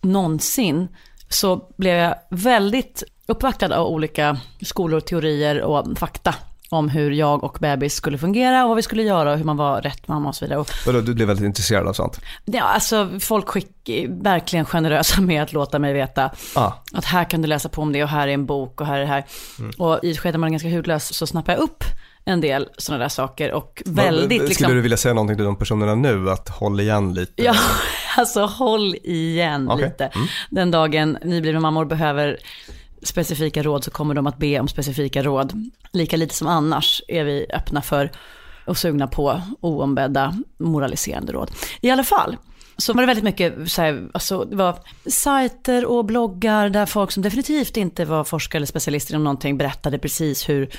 någonsin 0.02 0.88
så 1.30 1.74
blev 1.78 1.96
jag 1.96 2.16
väldigt 2.30 3.04
uppvaktad 3.26 3.76
av 3.76 3.88
olika 3.88 4.38
skolor, 4.62 5.00
teorier 5.00 5.62
och 5.62 5.98
fakta 5.98 6.36
om 6.72 6.90
hur 6.90 7.12
jag 7.12 7.44
och 7.44 7.58
bebis 7.62 7.94
skulle 7.96 8.18
fungera 8.18 8.64
och 8.64 8.68
vad 8.70 8.76
vi 8.76 8.84
skulle 8.84 9.04
göra 9.04 9.32
och 9.32 9.38
hur 9.38 9.46
man 9.46 9.58
var 9.58 9.82
rätt 9.82 10.08
mamma 10.08 10.30
och 10.30 10.36
så 10.36 10.46
vidare. 10.46 10.60
Och 10.60 10.70
Vadå, 10.86 11.02
du 11.02 11.14
blev 11.14 11.28
väldigt 11.28 11.46
intresserad 11.46 11.88
av 11.88 11.94
sånt? 11.94 12.20
Ja, 12.46 12.64
alltså 12.64 13.10
folk 13.20 13.48
skick, 13.50 13.90
verkligen 14.10 14.66
generösa 14.66 15.22
med 15.32 15.44
att 15.44 15.54
låta 15.54 15.80
mig 15.80 15.94
veta 15.94 16.32
Ah. 16.56 16.72
att 16.94 17.06
här 17.06 17.24
kan 17.24 17.42
du 17.42 17.48
läsa 17.48 17.70
på 17.70 17.82
om 17.82 17.92
det 17.94 18.04
och 18.04 18.10
här 18.10 18.28
är 18.28 18.34
en 18.34 18.46
bok 18.46 18.82
och 18.82 18.88
här 18.88 18.96
är 18.96 19.00
det 19.00 19.06
här. 19.06 19.24
Mm. 19.60 19.72
Och 19.78 20.00
i 20.04 20.12
ett 20.12 20.20
skede 20.20 20.38
man 20.38 20.48
är 20.48 20.52
ganska 20.52 20.70
hudlös 20.70 21.14
så 21.14 21.28
snappar 21.28 21.54
jag 21.54 21.62
upp 21.62 21.84
en 22.26 22.42
del 22.42 22.70
sådana 22.78 23.04
där 23.04 23.10
saker 23.10 23.52
och 23.52 23.84
väldigt 23.86 24.38
Skulle 24.38 24.48
liksom, 24.48 24.72
du 24.72 24.82
vilja 24.82 24.98
säga 24.98 25.14
någonting 25.14 25.38
till 25.38 25.46
de 25.46 25.56
personerna 25.56 25.96
nu, 25.96 26.30
att 26.30 26.50
håll 26.50 26.80
igen 26.80 27.14
lite? 27.14 27.44
ja, 27.44 27.54
alltså 28.18 28.46
håll 28.46 28.96
igen 29.04 29.70
Okej. 29.72 29.86
lite. 29.86 30.06
Mm. 30.06 30.28
Den 30.50 30.72
dagen 30.72 31.18
nyblivna 31.24 31.60
mammor 31.60 31.86
behöver 31.86 32.38
specifika 33.04 33.64
råd 33.64 33.84
så 33.84 33.92
kommer 33.92 34.14
de 34.14 34.28
att 34.28 34.38
be 34.38 34.60
om 34.60 34.68
specifika 34.68 35.24
råd. 35.24 35.70
Lika 35.92 36.18
lite 36.18 36.36
som 36.36 36.48
annars 36.48 37.02
är 37.08 37.24
vi 37.24 37.46
öppna 37.54 37.82
för 37.82 38.12
och 38.66 38.78
sugna 38.78 39.08
på 39.08 39.42
oombedda 39.62 40.38
moraliserande 40.58 41.34
råd. 41.34 41.52
I 41.82 41.90
alla 41.90 42.04
fall, 42.04 42.38
så 42.78 42.94
var 42.94 43.02
det 43.02 43.08
väldigt 43.08 43.24
mycket 43.24 43.72
så 43.72 43.82
här, 43.82 44.10
alltså 44.14 44.46
det 44.46 44.56
var 44.56 44.80
sajter 45.10 45.86
och 45.86 46.06
bloggar 46.06 46.70
där 46.70 46.86
folk 46.86 47.12
som 47.12 47.24
definitivt 47.24 47.78
inte 47.78 48.06
var 48.06 48.24
forskare 48.24 48.58
eller 48.58 48.68
specialister 48.68 49.14
inom 49.14 49.24
någonting 49.24 49.58
berättade 49.58 50.00
precis 50.00 50.50
hur 50.50 50.70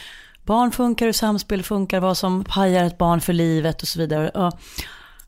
barn 0.45 0.71
funkar, 0.71 1.07
hur 1.07 1.13
samspel 1.13 1.63
funkar, 1.63 2.01
vad 2.01 2.17
som 2.17 2.45
pajar 2.45 2.85
ett 2.85 2.99
barn 2.99 3.21
för 3.21 3.33
livet 3.33 3.83
och 3.83 3.89
så 3.89 3.99
vidare. 3.99 4.29
Och 4.29 4.53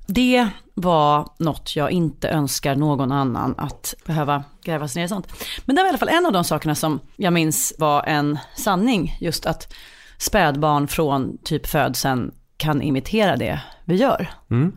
det 0.07 0.49
var 0.75 1.29
något 1.39 1.77
jag 1.77 1.91
inte 1.91 2.29
önskar 2.29 2.77
någon 2.77 3.13
annan 3.13 3.55
att 3.59 3.95
behöva 4.07 4.45
gräva 4.65 4.89
sig 4.89 5.01
ner 5.01 5.07
i 5.07 5.09
sånt. 5.09 5.29
Men 5.65 5.77
det 5.77 5.83
var 5.83 5.87
i 5.87 5.89
alla 5.89 5.99
fall 5.99 6.09
en 6.09 6.27
av 6.27 6.33
de 6.33 6.45
sakerna 6.45 6.75
som 6.75 7.01
jag 7.17 7.33
minns 7.33 7.75
var 7.79 8.03
en 8.03 8.39
sanning, 8.57 9.17
just 9.21 9.47
att 9.47 9.75
spädbarn 10.19 10.89
från 10.89 11.39
typ 11.45 11.67
födseln 11.67 12.33
kan 12.57 12.83
imitera 12.83 13.37
det 13.37 13.61
vi 13.85 13.95
gör. 13.97 14.31
Mm. 14.51 14.73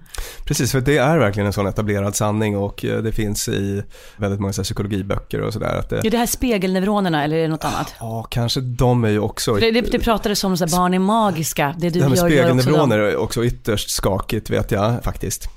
Precis, 0.45 0.71
för 0.71 0.81
det 0.81 0.97
är 0.97 1.17
verkligen 1.17 1.47
en 1.47 1.53
sån 1.53 1.67
etablerad 1.67 2.15
sanning 2.15 2.57
och 2.57 2.85
eh, 2.85 2.97
det 3.01 3.11
finns 3.11 3.47
i 3.49 3.83
väldigt 4.17 4.39
många 4.39 4.53
så 4.53 4.63
psykologiböcker 4.63 5.41
och 5.41 5.53
sådär. 5.53 5.79
att 5.79 5.89
det- 5.89 6.05
Är 6.05 6.09
det 6.11 6.17
här 6.17 6.25
spegelneuronerna 6.25 7.23
eller 7.23 7.37
är 7.37 7.41
det 7.41 7.47
något 7.47 7.63
annat? 7.63 7.93
Ja, 7.99 8.23
kanske 8.29 8.61
de 8.61 9.03
är 9.03 9.09
ju 9.09 9.19
också... 9.19 9.53
För 9.53 9.71
det, 9.71 9.81
det 9.81 9.99
pratades 9.99 10.43
om 10.43 10.53
att 10.53 10.71
barn 10.71 10.93
är 10.93 10.99
magiska, 10.99 11.75
det 11.77 11.89
du 11.89 11.99
det 11.99 12.03
här 12.05 12.09
med 12.09 12.17
gör 12.17 12.27
gör 12.29 12.43
också 12.51 12.61
spegelneuroner 12.61 12.99
är 12.99 13.15
också 13.17 13.45
ytterst 13.45 13.89
skakigt 13.89 14.49
vet 14.49 14.71
jag 14.71 15.03
faktiskt. 15.03 15.47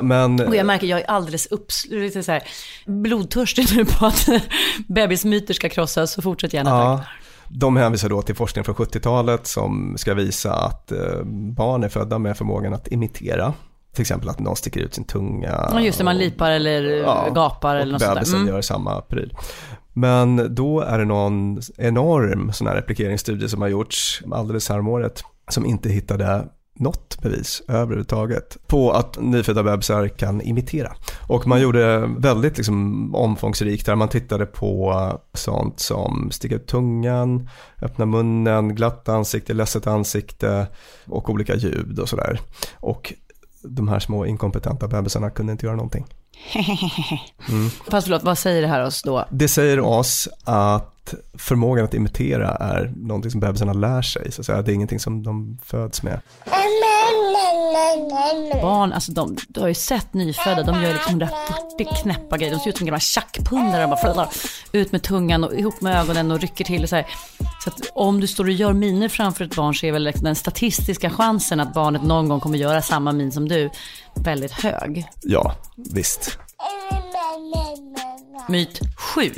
Men 0.00 0.40
Och 0.40 0.56
jag 0.56 0.66
märker, 0.66 0.86
jag 0.86 1.00
är 1.00 1.10
alldeles 1.10 1.46
upps, 1.46 1.86
lite 1.90 2.22
så 2.22 2.32
här, 2.32 2.42
blodtörstig 2.86 3.66
nu 3.76 3.84
på 3.84 4.06
att 4.06 4.28
bebismyter 4.88 5.54
ska 5.54 5.68
krossas, 5.68 6.12
så 6.12 6.22
fortsätt 6.22 6.52
gärna. 6.54 6.96
tack. 6.98 7.06
Ja, 7.50 7.56
de 7.58 7.76
hänvisar 7.76 8.08
då 8.08 8.22
till 8.22 8.34
forskning 8.34 8.64
från 8.64 8.74
70-talet 8.74 9.46
som 9.46 9.94
ska 9.98 10.14
visa 10.14 10.54
att 10.54 10.92
eh, 10.92 11.22
barn 11.56 11.84
är 11.84 11.88
födda 11.88 12.18
med 12.18 12.36
förmågan 12.36 12.74
att 12.74 12.88
imitera. 12.88 13.54
Till 13.94 14.02
exempel 14.02 14.28
att 14.28 14.38
någon 14.38 14.56
sticker 14.56 14.80
ut 14.80 14.94
sin 14.94 15.04
tunga. 15.04 15.68
Ja, 15.72 15.80
just 15.80 15.98
det, 15.98 16.04
man 16.04 16.18
lipar 16.18 16.50
eller 16.50 17.04
gapar 17.34 17.76
eller 17.76 17.92
något 17.92 18.02
sånt 18.02 18.20
där. 18.20 18.34
Mm. 18.34 18.48
gör 18.48 18.60
samma 18.60 19.00
pryl. 19.00 19.34
Men 19.92 20.54
då 20.54 20.80
är 20.80 20.98
det 20.98 21.04
någon 21.04 21.60
enorm 21.76 22.52
sån 22.52 22.66
här 22.66 22.74
replikeringsstudie 22.74 23.48
som 23.48 23.62
har 23.62 23.68
gjorts 23.68 24.22
alldeles 24.32 24.68
häromåret 24.68 25.22
som 25.48 25.66
inte 25.66 25.88
hittade 25.88 26.48
något 26.80 27.22
bevis 27.22 27.62
överhuvudtaget 27.68 28.56
på 28.66 28.92
att 28.92 29.20
nyfödda 29.20 29.62
bebisar 29.62 30.08
kan 30.08 30.40
imitera. 30.40 30.92
Och 31.26 31.46
man 31.46 31.60
gjorde 31.60 32.10
väldigt 32.18 32.56
liksom 32.56 33.14
omfångsrikt 33.14 33.86
där 33.86 33.94
man 33.94 34.08
tittade 34.08 34.46
på 34.46 34.94
sånt 35.34 35.80
som 35.80 36.30
sticka 36.30 36.54
ut 36.54 36.66
tungan, 36.66 37.48
öppna 37.82 38.06
munnen, 38.06 38.74
glatt 38.74 39.08
ansikte, 39.08 39.54
ledset 39.54 39.86
ansikte 39.86 40.66
och 41.06 41.30
olika 41.30 41.54
ljud 41.54 41.98
och 41.98 42.08
sådär. 42.08 42.40
Och 42.74 43.12
de 43.62 43.88
här 43.88 43.98
små 43.98 44.26
inkompetenta 44.26 44.88
bebisarna 44.88 45.30
kunde 45.30 45.52
inte 45.52 45.66
göra 45.66 45.76
någonting. 45.76 46.06
Mm. 47.48 47.70
Fast 47.90 48.06
förlåt, 48.06 48.22
vad 48.22 48.38
säger 48.38 48.62
det 48.62 48.68
här 48.68 48.84
oss 48.84 49.02
då? 49.02 49.24
Det 49.30 49.48
säger 49.48 49.80
oss 49.80 50.28
att 50.44 51.14
förmågan 51.38 51.84
att 51.84 51.94
imitera 51.94 52.48
är 52.50 52.92
någonting 52.96 53.30
som 53.30 53.40
bebisarna 53.40 53.72
lär 53.72 54.02
sig. 54.02 54.32
Så 54.32 54.40
att 54.40 54.46
säga. 54.46 54.62
Det 54.62 54.72
är 54.72 54.74
ingenting 54.74 55.00
som 55.00 55.22
de 55.22 55.58
föds 55.64 56.02
med. 56.02 56.20
Barn, 58.62 58.92
alltså 58.92 59.12
de, 59.12 59.36
du 59.48 59.60
har 59.60 59.68
ju 59.68 59.74
sett 59.74 60.14
nyfödda, 60.14 60.62
de 60.62 60.82
gör 60.82 60.92
liksom 60.92 61.12
140 61.12 62.02
knäppa 62.02 62.36
grejer. 62.38 62.52
De 62.52 62.60
ser 62.60 62.70
ut 62.70 62.78
som 62.78 62.86
gamla 62.86 63.00
tjackpundare. 63.00 63.80
De 63.82 63.90
bara 63.90 64.00
flyttar 64.00 64.28
ut 64.72 64.92
med 64.92 65.02
tungan 65.02 65.44
och 65.44 65.54
ihop 65.54 65.80
med 65.80 66.00
ögonen 66.00 66.30
och 66.30 66.40
rycker 66.40 66.64
till. 66.64 66.82
Och 66.82 66.88
så 66.88 66.96
här. 66.96 67.06
så 67.64 67.70
att 67.70 67.90
om 67.94 68.20
du 68.20 68.26
står 68.26 68.44
och 68.44 68.50
gör 68.50 68.72
miner 68.72 69.08
framför 69.08 69.44
ett 69.44 69.56
barn 69.56 69.74
så 69.74 69.86
är 69.86 69.92
väl 69.92 70.12
den 70.14 70.36
statistiska 70.36 71.10
chansen 71.10 71.60
att 71.60 71.74
barnet 71.74 72.02
någon 72.02 72.28
gång 72.28 72.40
kommer 72.40 72.58
göra 72.58 72.82
samma 72.82 73.12
min 73.12 73.32
som 73.32 73.48
du 73.48 73.70
väldigt 74.14 74.52
hög. 74.52 75.06
Ja, 75.22 75.54
visst. 75.76 76.38
Myt 78.48 78.80
7. 78.96 79.32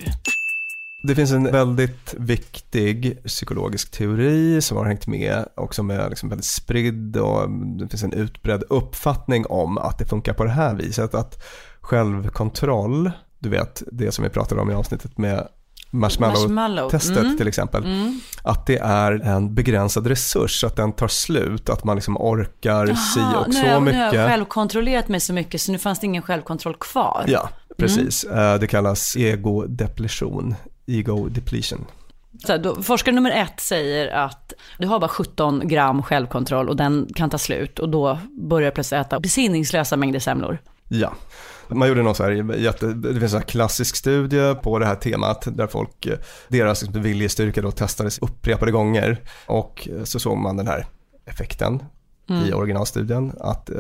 Det 1.02 1.14
finns 1.14 1.32
en 1.32 1.44
väldigt 1.44 2.14
viktig 2.18 3.24
psykologisk 3.24 3.90
teori 3.90 4.62
som 4.62 4.76
har 4.76 4.84
hängt 4.84 5.06
med 5.06 5.44
och 5.56 5.74
som 5.74 5.90
är 5.90 6.08
liksom 6.08 6.28
väldigt 6.28 6.46
spridd 6.46 7.16
och 7.16 7.50
det 7.50 7.88
finns 7.88 8.02
en 8.02 8.12
utbredd 8.12 8.64
uppfattning 8.68 9.46
om 9.46 9.78
att 9.78 9.98
det 9.98 10.04
funkar 10.04 10.32
på 10.32 10.44
det 10.44 10.50
här 10.50 10.74
viset. 10.74 11.14
Att 11.14 11.42
självkontroll, 11.80 13.10
du 13.38 13.48
vet 13.48 13.82
det 13.92 14.12
som 14.12 14.24
vi 14.24 14.30
pratade 14.30 14.60
om 14.60 14.70
i 14.70 14.74
avsnittet 14.74 15.18
med 15.18 15.48
marshmallow-testet 15.92 17.18
mm. 17.18 17.36
till 17.36 17.48
exempel. 17.48 17.84
Mm. 17.84 18.20
Att 18.42 18.66
det 18.66 18.78
är 18.78 19.12
en 19.12 19.54
begränsad 19.54 20.06
resurs, 20.06 20.64
att 20.64 20.76
den 20.76 20.92
tar 20.92 21.08
slut, 21.08 21.68
att 21.68 21.84
man 21.84 21.96
liksom 21.96 22.16
orkar 22.16 22.86
Aha, 22.86 22.96
si 22.96 23.20
och 23.20 23.54
så 23.54 23.80
mycket. 23.80 24.00
Nu 24.00 24.06
har 24.06 24.14
jag 24.14 24.28
självkontrollerat 24.30 25.08
mig 25.08 25.20
så 25.20 25.32
mycket 25.32 25.60
så 25.60 25.72
nu 25.72 25.78
fanns 25.78 26.00
det 26.00 26.06
ingen 26.06 26.22
självkontroll 26.22 26.74
kvar. 26.74 27.24
Ja, 27.28 27.48
precis. 27.78 28.24
Mm. 28.24 28.60
Det 28.60 28.66
kallas 28.66 29.16
egodepletion 29.16 30.54
ego 30.86 31.28
depletion. 31.28 31.84
Så 32.46 32.56
då, 32.56 32.82
forskare 32.82 33.14
nummer 33.14 33.30
ett 33.30 33.60
säger 33.60 34.08
att 34.08 34.52
du 34.78 34.86
har 34.86 35.00
bara 35.00 35.08
17 35.08 35.68
gram 35.68 36.02
självkontroll 36.02 36.68
och 36.68 36.76
den 36.76 37.08
kan 37.14 37.30
ta 37.30 37.38
slut 37.38 37.78
och 37.78 37.88
då 37.88 38.18
börjar 38.30 38.70
du 38.70 38.74
plötsligt 38.74 39.00
äta 39.00 39.20
besinningslösa 39.20 39.96
mängder 39.96 40.18
semlor. 40.18 40.58
Ja, 40.88 41.12
man 41.68 41.88
gjorde 41.88 42.02
någon 42.02 42.14
så 42.14 42.22
här, 42.22 42.54
jätte, 42.56 42.86
det 42.86 43.20
finns 43.20 43.34
en 43.34 43.42
klassisk 43.42 43.96
studie 43.96 44.54
på 44.54 44.78
det 44.78 44.86
här 44.86 44.94
temat 44.94 45.48
där 45.56 45.66
folk, 45.66 46.08
deras 46.48 46.82
liksom 46.82 47.02
viljestyrka 47.02 47.62
då 47.62 47.70
testades 47.70 48.18
upprepade 48.18 48.72
gånger 48.72 49.20
och 49.46 49.88
så 50.04 50.20
såg 50.20 50.38
man 50.38 50.56
den 50.56 50.66
här 50.66 50.86
effekten 51.24 51.82
mm. 52.30 52.44
i 52.44 52.52
originalstudien, 52.52 53.32
att 53.40 53.70
eh, 53.70 53.76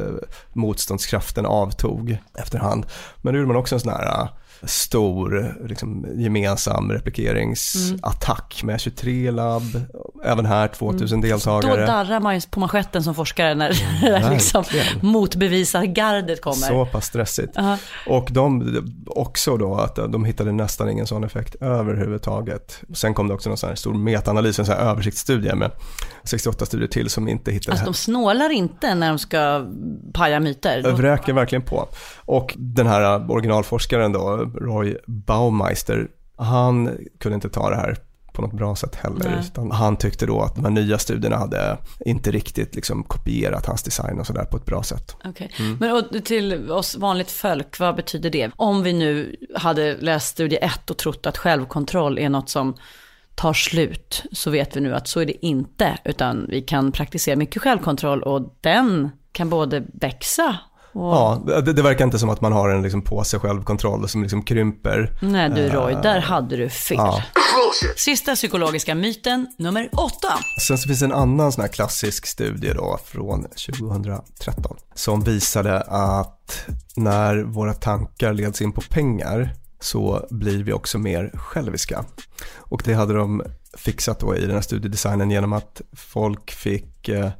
motståndskraften 0.52 1.46
avtog 1.46 2.18
efterhand. 2.34 2.86
Men 3.16 3.32
nu 3.32 3.38
gjorde 3.38 3.52
man 3.52 3.60
också 3.60 3.74
en 3.74 3.80
sån 3.80 3.92
här 3.92 4.28
stor 4.64 5.56
liksom, 5.68 6.06
gemensam 6.16 6.92
replikeringsattack 6.92 8.60
mm. 8.62 8.72
med 8.72 8.80
23 8.80 9.30
labb, 9.30 9.82
även 10.24 10.46
här 10.46 10.68
2000 10.68 11.18
mm. 11.18 11.30
deltagare. 11.30 11.80
Då 11.80 11.86
darrar 11.86 12.20
man 12.20 12.34
ju 12.34 12.40
på 12.50 12.60
manschetten 12.60 13.02
som 13.02 13.14
forskare 13.14 13.54
när 13.54 13.82
mm, 14.04 14.32
liksom 14.32 14.64
motbevisargardet 15.00 16.40
kommer. 16.40 16.68
Så 16.68 16.86
pass 16.86 17.06
stressigt. 17.06 17.58
Uh 17.58 17.64
-huh. 17.64 17.76
Och 18.06 18.28
de 18.32 18.76
också 19.06 19.56
då 19.56 19.74
att 19.74 19.96
de 19.96 20.24
hittade 20.24 20.52
nästan 20.52 20.90
ingen 20.90 21.06
sån 21.06 21.24
effekt 21.24 21.54
överhuvudtaget. 21.60 22.80
Sen 22.94 23.14
kom 23.14 23.28
det 23.28 23.34
också 23.34 23.48
någon 23.48 23.58
sån 23.58 23.68
här 23.68 23.76
stor 23.76 23.94
metaanalys, 23.94 24.58
en 24.58 24.66
sån 24.66 24.74
här 24.74 24.82
översiktsstudie 24.82 25.54
med 25.54 25.70
68 26.24 26.66
studier 26.66 26.88
till 26.88 27.10
som 27.10 27.28
inte 27.28 27.52
hittade 27.52 27.72
Alltså 27.72 27.86
de 27.86 27.94
snålar 27.94 28.50
inte 28.50 28.94
när 28.94 29.08
de 29.08 29.18
ska 29.18 29.66
paja 30.14 30.40
myter? 30.40 30.82
De 30.82 30.96
vräker 30.96 31.32
verkligen 31.32 31.62
på. 31.62 31.88
Och 32.16 32.54
den 32.56 32.86
här 32.86 33.30
originalforskaren 33.30 34.12
då, 34.12 34.51
Roy 34.54 34.96
Baumeister, 35.06 36.08
han 36.36 36.98
kunde 37.18 37.34
inte 37.34 37.48
ta 37.48 37.70
det 37.70 37.76
här 37.76 37.96
på 38.32 38.42
något 38.42 38.52
bra 38.52 38.76
sätt 38.76 38.94
heller. 38.94 39.72
han 39.72 39.96
tyckte 39.96 40.26
då 40.26 40.40
att 40.40 40.54
de 40.54 40.64
här 40.64 40.72
nya 40.72 40.98
studierna 40.98 41.36
hade 41.36 41.78
inte 42.00 42.30
riktigt 42.30 42.74
liksom 42.74 43.02
kopierat 43.02 43.66
hans 43.66 43.82
design 43.82 44.20
och 44.20 44.26
sådär 44.26 44.44
på 44.44 44.56
ett 44.56 44.64
bra 44.64 44.82
sätt. 44.82 45.16
Okay. 45.24 45.48
Mm. 45.58 45.76
Men 45.80 45.92
och 45.92 46.24
till 46.24 46.70
oss 46.70 46.96
vanligt 46.96 47.30
folk, 47.30 47.78
vad 47.78 47.96
betyder 47.96 48.30
det? 48.30 48.50
Om 48.56 48.82
vi 48.82 48.92
nu 48.92 49.36
hade 49.54 49.96
läst 49.96 50.28
studie 50.28 50.56
1 50.56 50.90
och 50.90 50.96
trott 50.96 51.26
att 51.26 51.38
självkontroll 51.38 52.18
är 52.18 52.28
något 52.28 52.48
som 52.48 52.74
tar 53.34 53.52
slut, 53.52 54.22
så 54.32 54.50
vet 54.50 54.76
vi 54.76 54.80
nu 54.80 54.94
att 54.94 55.08
så 55.08 55.20
är 55.20 55.26
det 55.26 55.46
inte, 55.46 55.98
utan 56.04 56.46
vi 56.48 56.62
kan 56.62 56.92
praktisera 56.92 57.36
mycket 57.36 57.62
självkontroll 57.62 58.22
och 58.22 58.58
den 58.60 59.10
kan 59.32 59.50
både 59.50 59.84
växa 59.92 60.58
Ja, 60.94 61.42
det, 61.46 61.72
det, 61.72 61.82
verkar 61.82 62.04
inte 62.04 62.18
som 62.18 62.30
att 62.30 62.40
man 62.40 62.52
har 62.52 62.68
en 62.68 62.82
liksom 62.82 63.02
påse 63.02 63.38
självkontroll 63.38 64.08
som 64.08 64.22
liksom 64.22 64.42
krymper. 64.42 65.18
Nej 65.22 65.50
du 65.50 65.68
Roy, 65.68 65.94
uh, 65.94 66.02
där 66.02 66.20
hade 66.20 66.56
du 66.56 66.68
fel. 66.68 66.96
Ja. 66.96 67.22
Sista 67.96 68.34
psykologiska 68.34 68.94
myten, 68.94 69.46
nummer 69.58 69.88
åtta. 69.92 70.38
Sen 70.66 70.78
så 70.78 70.88
finns 70.88 71.02
en 71.02 71.12
annan 71.12 71.52
sån 71.52 71.62
här 71.62 71.68
klassisk 71.68 72.26
studie 72.26 72.72
då 72.74 72.98
från 73.04 73.42
2013 73.42 74.76
som 74.94 75.24
visade 75.24 75.80
att 75.80 76.66
när 76.96 77.42
våra 77.42 77.74
tankar 77.74 78.32
leds 78.32 78.62
in 78.62 78.72
på 78.72 78.80
pengar 78.80 79.54
så 79.80 80.26
blir 80.30 80.62
vi 80.64 80.72
också 80.72 80.98
mer 80.98 81.30
själviska. 81.34 82.04
Och 82.56 82.82
det 82.84 82.94
hade 82.94 83.14
de 83.14 83.42
fixat 83.76 84.20
då 84.20 84.36
i 84.36 84.40
den 84.40 84.54
här 84.54 84.60
studiedesignen 84.60 85.30
genom 85.30 85.52
att 85.52 85.80
folk 85.96 86.50
fick 86.50 87.08
eh, 87.08 87.30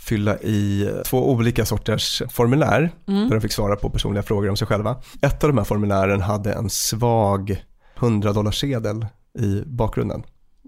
fylla 0.00 0.38
i 0.38 0.90
två 1.06 1.30
olika 1.30 1.66
sorters 1.66 2.22
formulär 2.30 2.90
mm. 3.08 3.28
där 3.28 3.34
de 3.34 3.40
fick 3.40 3.52
svara 3.52 3.76
på 3.76 3.90
personliga 3.90 4.22
frågor 4.22 4.50
om 4.50 4.56
sig 4.56 4.66
själva. 4.66 4.96
Ett 5.22 5.44
av 5.44 5.50
de 5.50 5.58
här 5.58 5.64
formulären 5.64 6.20
hade 6.20 6.52
en 6.52 6.70
svag 6.70 7.64
100 7.96 8.32
dollarsedel 8.32 9.06
i 9.38 9.62
bakgrunden. 9.66 10.22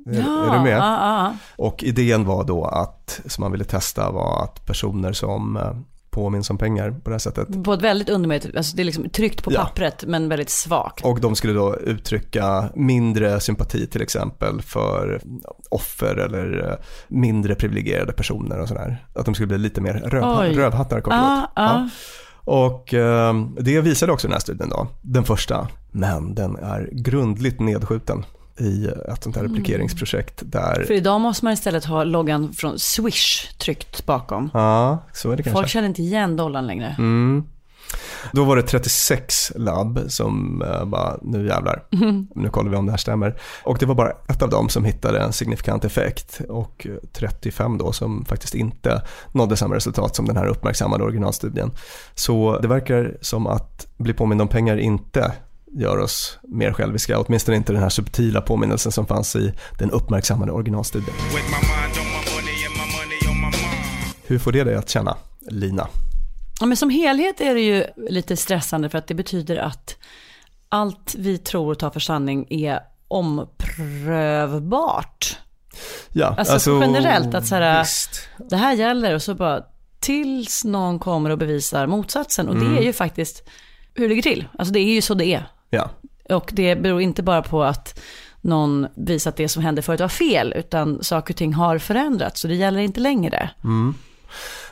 Är, 0.06 0.20
ja, 0.20 0.44
är, 0.44 0.58
du 0.58 0.64
med? 0.64 0.78
Ah, 0.82 0.98
ah. 1.00 1.34
Och 1.56 1.82
idén 1.82 2.24
var 2.24 2.44
då 2.44 2.64
att, 2.64 3.20
som 3.26 3.42
man 3.42 3.52
ville 3.52 3.64
testa 3.64 4.10
var 4.10 4.44
att 4.44 4.66
personer 4.66 5.12
som 5.12 5.56
eh, 5.56 5.72
påminns 6.12 6.50
om 6.50 6.58
pengar 6.58 6.90
på 6.90 7.10
det 7.10 7.14
här 7.14 7.18
sättet. 7.18 7.64
På 7.64 7.72
ett 7.72 7.82
väldigt 7.82 8.08
undermedvetet, 8.08 8.56
alltså 8.56 8.76
det 8.76 8.82
är 8.82 8.84
liksom 8.84 9.10
tryckt 9.10 9.42
på 9.42 9.52
ja. 9.52 9.60
pappret 9.60 10.04
men 10.06 10.28
väldigt 10.28 10.50
svagt. 10.50 11.04
Och 11.04 11.20
de 11.20 11.36
skulle 11.36 11.52
då 11.52 11.76
uttrycka 11.76 12.70
mindre 12.74 13.40
sympati 13.40 13.86
till 13.86 14.02
exempel 14.02 14.62
för 14.62 15.20
offer 15.68 16.16
eller 16.16 16.68
eh, 16.68 16.84
mindre 17.08 17.54
privilegierade 17.54 18.12
personer 18.12 18.60
och 18.60 18.68
sådär. 18.68 19.06
Att 19.14 19.24
de 19.24 19.34
skulle 19.34 19.46
bli 19.46 19.58
lite 19.58 19.80
mer 19.80 19.94
röv, 19.94 20.54
rövhattar 20.54 21.00
kort 21.00 21.12
och 21.12 21.18
ah, 21.18 21.50
ah. 21.54 21.74
Ja. 21.74 21.88
Och 22.44 22.94
eh, 22.94 23.34
det 23.60 23.80
visade 23.80 24.12
också 24.12 24.28
den 24.28 24.32
här 24.32 24.40
studien 24.40 24.68
då, 24.68 24.88
den 25.02 25.24
första, 25.24 25.68
men 25.90 26.34
den 26.34 26.56
är 26.56 26.88
grundligt 26.92 27.60
nedskjuten 27.60 28.24
i 28.58 28.86
ett 28.86 29.22
sånt 29.22 29.36
här 29.36 29.44
mm. 29.44 29.54
replikeringsprojekt 29.54 30.42
där... 30.44 30.84
För 30.86 30.94
idag 30.94 31.20
måste 31.20 31.44
man 31.44 31.54
istället 31.54 31.84
ha 31.84 32.04
loggan 32.04 32.52
från 32.52 32.78
Swish 32.78 33.54
tryckt 33.58 34.06
bakom. 34.06 34.50
Ja, 34.54 34.98
så 35.12 35.30
är 35.30 35.36
det 35.36 35.42
kanske. 35.42 35.58
Folk 35.58 35.68
känner 35.68 35.88
inte 35.88 36.02
igen 36.02 36.36
dollarn 36.36 36.66
längre. 36.66 36.96
Mm. 36.98 37.44
Då 38.32 38.44
var 38.44 38.56
det 38.56 38.62
36 38.62 39.52
labb 39.56 40.00
som 40.08 40.62
uh, 40.62 40.84
bara, 40.84 41.18
nu 41.22 41.46
jävlar, 41.46 41.84
mm. 41.92 42.26
nu 42.34 42.48
kollar 42.50 42.70
vi 42.70 42.76
om 42.76 42.86
det 42.86 42.92
här 42.92 42.98
stämmer. 42.98 43.36
Och 43.64 43.78
det 43.78 43.86
var 43.86 43.94
bara 43.94 44.10
ett 44.28 44.42
av 44.42 44.50
dem 44.50 44.68
som 44.68 44.84
hittade 44.84 45.20
en 45.20 45.32
signifikant 45.32 45.84
effekt 45.84 46.40
och 46.48 46.86
35 47.12 47.78
då 47.78 47.92
som 47.92 48.24
faktiskt 48.24 48.54
inte 48.54 49.02
nådde 49.32 49.56
samma 49.56 49.74
resultat 49.74 50.16
som 50.16 50.26
den 50.26 50.36
här 50.36 50.46
uppmärksammade 50.46 51.04
originalstudien. 51.04 51.70
Så 52.14 52.58
det 52.58 52.68
verkar 52.68 53.16
som 53.20 53.46
att 53.46 53.86
bli 53.96 54.12
påmind 54.12 54.42
om 54.42 54.48
pengar 54.48 54.76
inte 54.76 55.32
gör 55.74 55.98
oss 55.98 56.38
mer 56.42 56.72
själviska, 56.72 57.18
åtminstone 57.18 57.56
inte 57.56 57.72
den 57.72 57.82
här 57.82 57.88
subtila 57.88 58.40
påminnelsen 58.40 58.92
som 58.92 59.06
fanns 59.06 59.36
i 59.36 59.52
den 59.78 59.90
uppmärksammade 59.90 60.52
originalstudien. 60.52 61.16
Hur 64.26 64.38
får 64.38 64.52
det 64.52 64.64
dig 64.64 64.74
att 64.74 64.88
känna, 64.88 65.16
Lina? 65.40 65.88
Ja, 66.60 66.66
men 66.66 66.76
som 66.76 66.90
helhet 66.90 67.40
är 67.40 67.54
det 67.54 67.60
ju 67.60 67.84
lite 67.96 68.36
stressande 68.36 68.88
för 68.88 68.98
att 68.98 69.06
det 69.06 69.14
betyder 69.14 69.56
att 69.56 69.96
allt 70.68 71.14
vi 71.18 71.38
tror 71.38 71.70
och 71.70 71.78
tar 71.78 71.90
för 71.90 72.00
sanning 72.00 72.46
är 72.50 72.80
omprövbart. 73.08 74.18
Ja, 76.12 76.34
alltså, 76.38 76.52
alltså 76.54 76.80
generellt 76.80 77.34
att 77.34 77.46
så 77.46 77.54
här, 77.54 77.86
det 78.50 78.56
här 78.56 78.74
gäller 78.74 79.14
och 79.14 79.22
så 79.22 79.34
bara 79.34 79.62
tills 80.00 80.64
någon 80.64 80.98
kommer 80.98 81.30
och 81.30 81.38
bevisar 81.38 81.86
motsatsen. 81.86 82.48
Och 82.48 82.54
mm. 82.54 82.74
det 82.74 82.80
är 82.80 82.84
ju 82.84 82.92
faktiskt 82.92 83.48
hur 83.94 84.02
det 84.02 84.08
ligger 84.08 84.22
till. 84.22 84.48
Alltså 84.58 84.72
det 84.72 84.80
är 84.80 84.94
ju 84.94 85.02
så 85.02 85.14
det 85.14 85.26
är. 85.26 85.46
Ja. 85.74 85.90
Och 86.28 86.50
det 86.52 86.76
beror 86.76 87.00
inte 87.00 87.22
bara 87.22 87.42
på 87.42 87.62
att 87.64 88.00
någon 88.40 88.86
visar 88.94 89.30
att 89.30 89.36
det 89.36 89.48
som 89.48 89.62
hände 89.62 89.82
förut 89.82 90.00
var 90.00 90.08
fel, 90.08 90.52
utan 90.56 91.02
saker 91.02 91.34
och 91.34 91.38
ting 91.38 91.54
har 91.54 91.78
förändrats, 91.78 92.40
så 92.40 92.48
det 92.48 92.54
gäller 92.54 92.80
inte 92.80 93.00
längre. 93.00 93.50
Mm. 93.64 93.94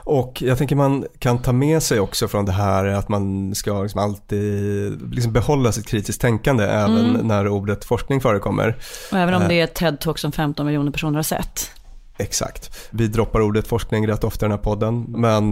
Och 0.05 0.43
jag 0.43 0.59
tänker 0.59 0.77
man 0.77 1.07
kan 1.19 1.43
ta 1.43 1.53
med 1.53 1.83
sig 1.83 2.01
också 2.01 2.29
från 2.29 2.45
det 2.45 2.53
här 2.53 2.85
att 2.87 3.09
man 3.09 3.55
ska 3.55 3.83
liksom 3.83 4.01
alltid 4.01 5.15
liksom 5.15 5.33
behålla 5.33 5.73
sitt 5.73 5.87
kritiskt 5.87 6.21
tänkande 6.21 6.65
även 6.65 7.11
Mm. 7.11 7.27
när 7.27 7.49
ordet 7.49 7.85
forskning 7.85 8.21
förekommer. 8.21 8.77
Och 9.13 9.19
även 9.19 9.35
om 9.35 9.43
Eh, 9.43 9.49
det 9.49 9.61
är 9.61 9.65
ett 9.65 9.81
TED-talk 9.81 10.17
som 10.17 10.33
15 10.33 10.67
miljoner 10.67 10.93
personer 10.93 11.17
har 11.17 11.23
sett. 11.23 11.71
Exakt. 12.19 12.89
Vi 12.91 13.07
droppar 13.07 13.41
ordet 13.41 13.67
forskning 13.67 14.09
rätt 14.09 14.25
ofta 14.25 14.47
i 14.47 14.49
den 14.49 14.59
här 14.59 14.65
podden, 14.65 15.03
men 15.09 15.45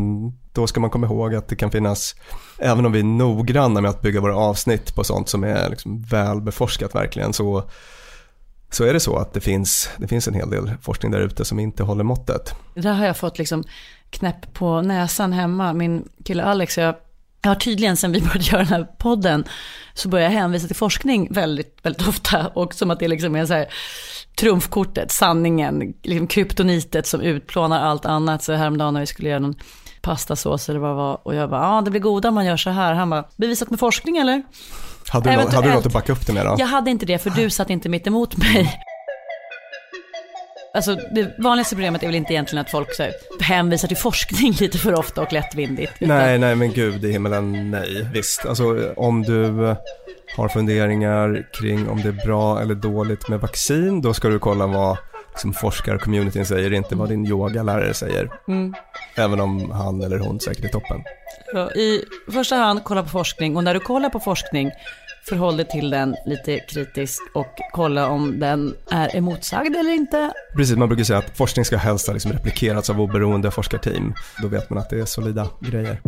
då 0.59 0.67
ska 0.67 0.81
man 0.81 0.91
komma 0.91 1.07
ihåg 1.07 1.35
att 1.35 1.49
det 1.49 1.57
kan 1.57 1.71
finnas, 1.71 2.15
även 2.59 2.87
om 2.87 2.93
vi 2.93 2.99
är 2.99 3.05
noggranna 3.05 3.81
med 3.81 3.91
att 3.91 4.03
bygga 4.03 4.21
våra 4.21 4.37
avsnitt 4.37 4.95
på 4.95 5.05
sånt 5.05 5.29
som 5.29 5.45
är 5.45 5.71
liksom 5.71 6.03
välbeforskat 6.03 6.95
verkligen, 6.95 7.33
så, 7.33 7.65
så 8.71 8.85
är 8.85 8.93
det 8.93 9.01
så 9.01 9.17
att 9.17 9.33
det 9.33 9.41
finns, 9.41 9.91
det 9.97 10.09
finns 10.09 10.29
en 10.29 10.35
hel 10.35 10.51
del 10.51 10.71
forskning 10.83 11.13
där 11.13 11.21
ute 11.21 11.45
som 11.45 11.59
inte 11.59 11.83
håller 11.83 12.05
måttet. 12.05 12.55
Där 12.75 12.93
har 12.93 13.07
jag 13.07 13.17
fått 13.17 13.39
liksom 13.39 13.65
knäpp 14.11 14.55
på 14.55 14.83
näsan 14.83 15.33
hemma. 15.33 15.73
Min 15.73 16.09
kille 16.25 16.45
Alex, 16.45 16.79
jag, 16.79 16.95
jag 17.43 17.51
har 17.51 17.55
tydligen 17.55 17.97
sen 17.97 18.13
vi 18.13 18.21
började 18.21 18.45
göra 18.45 18.59
den 18.59 18.73
här 18.73 18.85
podden, 18.99 19.45
så 19.95 20.09
börjar 20.09 20.25
jag 20.25 20.33
hänvisa 20.33 20.67
till 20.67 20.77
forskning 20.77 21.29
väldigt, 21.31 21.79
väldigt 21.83 22.09
ofta. 22.09 22.47
Och 22.55 22.75
som 22.75 22.91
att 22.91 22.99
det 22.99 23.09
liksom 23.09 23.37
är 23.37 23.47
så 23.47 23.55
här 23.55 23.69
trumfkortet, 24.41 25.11
sanningen, 25.11 25.95
liksom 26.03 26.27
kryptonitet 26.27 27.07
som 27.07 27.21
utplånar 27.21 27.81
allt 27.81 28.07
annat. 28.07 28.43
Så 28.43 28.53
häromdagen 28.53 28.95
när 28.95 29.01
vi 29.01 29.07
skulle 29.07 29.29
göra 29.29 29.39
någon 29.39 29.57
pastasås 30.09 30.69
eller 30.69 30.79
vad 30.81 30.91
det 30.91 30.95
var, 30.95 31.19
och 31.23 31.35
jag 31.35 31.51
bara, 31.51 31.61
ja 31.61 31.79
ah, 31.79 31.81
det 31.81 31.91
blir 31.91 32.01
godare 32.01 32.29
om 32.29 32.35
man 32.35 32.47
gör 32.47 32.57
så 32.57 32.71
här. 32.71 32.95
Han 32.95 33.11
bara, 33.11 33.25
bevisat 33.37 33.71
med 33.71 33.79
forskning 33.81 34.17
eller? 34.17 34.43
Hade 35.09 35.31
du, 35.31 35.37
nå- 35.37 35.41
hade 35.43 35.51
du 35.51 35.53
Eventuellt. 35.53 35.75
något 35.77 35.87
att 35.87 35.93
backa 35.93 36.13
upp 36.13 36.27
det 36.27 36.33
med 36.33 36.47
då? 36.47 36.55
Jag 36.59 36.67
hade 36.67 36.91
inte 36.91 37.07
det 37.07 37.19
för 37.19 37.31
du 37.31 37.51
satt 37.51 37.71
inte 37.71 37.89
mitt 37.89 38.07
emot 38.07 38.37
mig. 38.37 38.81
Alltså 40.75 40.95
det 41.15 41.35
vanligaste 41.39 41.75
problemet 41.75 42.03
är 42.03 42.07
väl 42.07 42.15
inte 42.17 42.33
egentligen 42.33 42.61
att 42.65 42.71
folk 42.71 42.95
så 42.95 43.03
här, 43.03 43.13
hänvisar 43.41 43.89
till 43.89 43.97
forskning 43.97 44.53
lite 44.61 44.79
för 44.79 44.95
ofta 44.99 45.23
och 45.23 45.33
lättvindigt. 45.33 45.93
utan- 46.01 46.17
Nej, 46.19 46.39
nej 46.39 46.55
men 46.55 46.73
gud 46.73 47.05
i 47.05 47.13
himmelen, 47.13 47.71
nej. 47.71 48.09
Visst, 48.15 48.47
alltså 48.47 48.93
om 48.97 49.23
du 49.23 49.69
eh, 49.71 49.77
har 50.37 50.49
funderingar 50.49 51.47
kring 51.61 51.89
om 51.89 52.03
det 52.03 52.09
är 52.09 52.27
bra 52.27 52.61
eller 52.61 52.75
dåligt 52.75 53.29
med 53.29 53.41
vaccin, 53.41 54.01
då 54.03 54.15
ska 54.15 54.29
du 54.29 54.39
kolla 54.39 54.67
vad 54.67 54.97
liksom, 55.39 55.53
forskarcommunityn 55.53 56.47
säger, 56.47 56.73
inte 56.73 56.97
vad 56.97 57.09
din 57.09 57.27
yogalärare 57.27 57.95
säger. 57.95 58.31
Mm. 58.49 58.75
Även 59.17 59.41
om 59.41 59.71
han 59.71 60.03
eller 60.03 60.19
hon 60.19 60.41
säkert 60.41 60.65
är 60.65 60.69
toppen. 60.69 61.03
Så 61.53 61.71
I 61.71 62.05
första 62.33 62.57
hand 62.57 62.85
kolla 62.85 63.03
på 63.03 63.09
forskning 63.09 63.57
och 63.57 63.65
när 63.65 63.75
du 63.75 63.81
kollar 63.81 64.11
på 64.11 64.21
forskning 64.21 64.71
förhåll 65.29 65.57
dig 65.57 65.69
till 65.69 65.91
den 65.91 66.17
lite 66.27 66.59
kritiskt 66.59 67.21
och 67.35 67.55
kolla 67.73 68.09
om 68.09 68.41
den 68.41 68.75
är 68.91 69.17
emotsagd 69.17 69.77
eller 69.77 69.91
inte. 69.91 70.33
Precis, 70.57 70.77
man 70.77 70.89
brukar 70.89 71.05
säga 71.05 71.19
att 71.19 71.37
forskning 71.37 71.65
ska 71.65 71.77
helst 71.77 72.07
ha 72.07 72.15
liksom 72.15 72.33
replikerats 72.33 72.91
av 72.91 73.01
oberoende 73.01 73.51
forskarteam. 73.51 74.15
Då 74.43 74.49
vet 74.49 74.71
man 74.71 74.79
att 74.79 74.91
det 74.91 75.01
är 75.01 75.05
solida 75.05 75.49
grejer. 75.61 76.01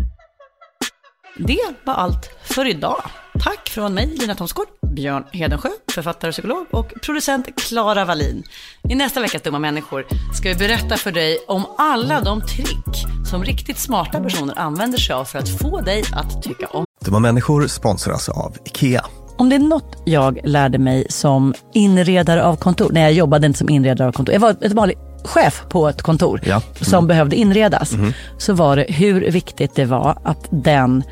Det 1.37 1.75
var 1.85 1.95
allt 1.95 2.31
för 2.43 2.67
idag. 2.67 3.03
Tack 3.41 3.69
från 3.69 3.95
mig, 3.95 4.07
Lina 4.07 4.35
Thomsgård, 4.35 4.67
Björn 4.91 5.25
Hedensjö, 5.33 5.69
författare 5.95 6.29
och 6.29 6.33
psykolog 6.33 6.67
och 6.71 6.93
producent 7.05 7.47
Klara 7.69 8.05
Wallin. 8.05 8.43
I 8.89 8.95
nästa 8.95 9.21
veckas 9.21 9.43
Dumma 9.43 9.59
människor 9.59 10.07
ska 10.35 10.49
vi 10.49 10.55
berätta 10.55 10.97
för 10.97 11.13
dig 11.13 11.39
om 11.49 11.65
alla 11.79 12.21
de 12.21 12.41
trick 12.41 13.07
som 13.31 13.45
riktigt 13.45 13.79
smarta 13.79 14.21
personer 14.21 14.59
använder 14.59 14.99
sig 14.99 15.15
av 15.15 15.25
för 15.25 15.39
att 15.39 15.49
få 15.59 15.81
dig 15.81 16.03
att 16.13 16.43
tycka 16.43 16.67
om. 16.67 16.85
Dumma 17.05 17.19
människor 17.19 17.67
sponsras 17.67 18.29
av 18.29 18.57
IKEA. 18.65 19.05
Om 19.39 19.49
det 19.49 19.55
är 19.57 19.61
något 19.61 20.03
jag 20.07 20.39
lärde 20.45 20.79
mig 20.79 21.07
som 21.11 21.55
inredare 21.75 22.45
av 22.45 22.57
kontor, 22.57 22.91
när 22.93 23.01
jag 23.01 23.13
jobbade 23.13 23.47
inte 23.47 23.59
som 23.59 23.69
inredare 23.69 24.09
av 24.09 24.13
kontor, 24.13 24.33
jag 24.33 24.41
var 24.41 24.51
ett 24.61 24.73
vanligt 24.73 24.99
chef 25.25 25.63
på 25.69 25.89
ett 25.89 26.03
kontor 26.03 26.41
Ja. 26.45 26.63
som 26.81 27.07
behövde 27.07 27.37
inredas, 27.37 27.93
Mhm. 27.93 28.13
så 28.39 28.53
var 28.53 28.77
det 28.77 28.87
hur 28.89 29.31
viktigt 29.31 29.75
det 29.75 29.85
var 29.85 30.19
att 30.25 30.49
den 30.51 31.03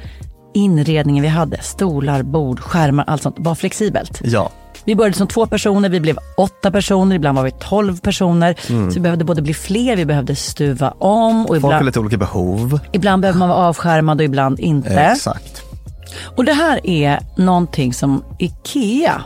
inredningen 0.54 1.22
vi 1.22 1.28
hade, 1.28 1.62
stolar, 1.62 2.22
bord, 2.22 2.60
skärmar, 2.60 3.04
allt 3.06 3.22
sånt, 3.22 3.36
var 3.38 3.54
flexibelt. 3.54 4.20
Ja, 4.24 4.50
Vi 4.84 4.94
började 4.96 5.16
som 5.16 5.26
två 5.26 5.46
personer, 5.46 5.88
vi 5.88 6.00
blev 6.00 6.18
åtta 6.36 6.70
personer, 6.70 7.16
ibland 7.16 7.36
var 7.38 7.44
vi 7.44 7.50
tolv 7.50 8.00
personer. 8.00 8.54
Mm. 8.68 8.90
Så 8.90 8.94
vi 8.94 9.00
behövde 9.00 9.24
både 9.24 9.42
bli 9.42 9.54
fler, 9.54 9.96
vi 9.96 10.04
behövde 10.04 10.36
stuva 10.36 10.90
om 10.90 11.42
och 11.42 11.48
folk 11.48 11.62
har 11.62 11.68
ibland, 11.70 11.86
lite 11.86 12.00
olika 12.00 12.16
behov. 12.16 12.80
ibland 12.92 13.22
behöver 13.22 13.38
man 13.38 13.48
vara 13.48 13.58
avskärmad 13.58 14.20
och 14.20 14.24
ibland 14.24 14.60
inte. 14.60 14.94
Exakt. 14.94 15.62
Och 16.36 16.44
det 16.44 16.52
här 16.52 16.86
är 16.86 17.18
någonting 17.36 17.92
som 17.94 18.24
IKEA 18.38 19.22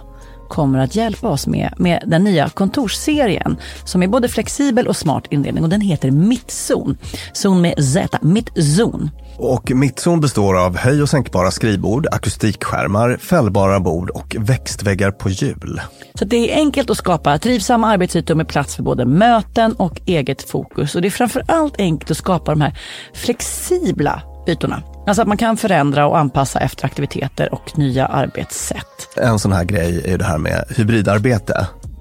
kommer 0.49 0.79
att 0.79 0.95
hjälpa 0.97 1.29
oss 1.29 1.47
med, 1.47 1.75
med 1.77 2.03
den 2.07 2.25
nya 2.25 2.49
kontorsserien 2.49 3.57
som 3.85 4.03
är 4.03 4.07
både 4.07 4.29
flexibel 4.29 4.87
och 4.89 4.97
smart 4.97 5.25
inredning 5.31 5.65
och 5.65 5.71
den 5.71 5.81
heter 5.81 6.11
Mittzon. 6.11 6.97
Zon 7.33 7.61
med 7.61 7.85
Z, 7.85 8.19
Mittzon. 8.23 9.11
Och 9.37 9.71
mittzon 9.75 10.21
består 10.21 10.59
av 10.59 10.77
höj 10.77 11.03
och 11.03 11.09
sänkbara 11.09 11.51
skrivbord, 11.51 12.07
akustikskärmar, 12.13 13.17
fällbara 13.17 13.81
bord 13.81 14.11
och 14.11 14.37
växtväggar 14.39 15.11
på 15.11 15.31
hjul. 15.31 15.81
Så 16.15 16.25
det 16.25 16.53
är 16.53 16.57
enkelt 16.57 16.91
att 16.91 16.97
skapa 16.97 17.39
trivsamma 17.39 17.89
arbetsytor 17.89 18.35
med 18.35 18.49
plats 18.49 18.77
för 18.77 18.83
både 18.83 19.05
möten 19.05 19.73
och 19.73 20.01
eget 20.07 20.43
fokus. 20.43 20.95
Och 20.95 21.03
det 21.03 21.09
är 21.09 21.11
framförallt 21.11 21.75
enkelt 21.79 22.11
att 22.11 22.17
skapa 22.17 22.51
de 22.51 22.61
här 22.61 22.79
flexibla 23.15 24.23
ytorna. 24.49 24.83
Alltså 25.07 25.23
att 25.23 25.29
man 25.29 25.37
kan 25.37 25.57
förändra 25.57 26.07
och 26.07 26.19
anpassa 26.19 26.61
efter 26.61 26.87
aktiviteter 26.87 27.55
och 27.55 27.79
nya 27.79 28.07
arbetssätt. 28.07 29.17
En 29.17 29.39
sån 29.39 29.53
här 29.53 29.65
grej 29.65 30.03
är 30.05 30.11
ju 30.11 30.17
det 30.17 30.25
här 30.25 30.39
med 30.39 30.65
hybridarbete. 30.77 31.67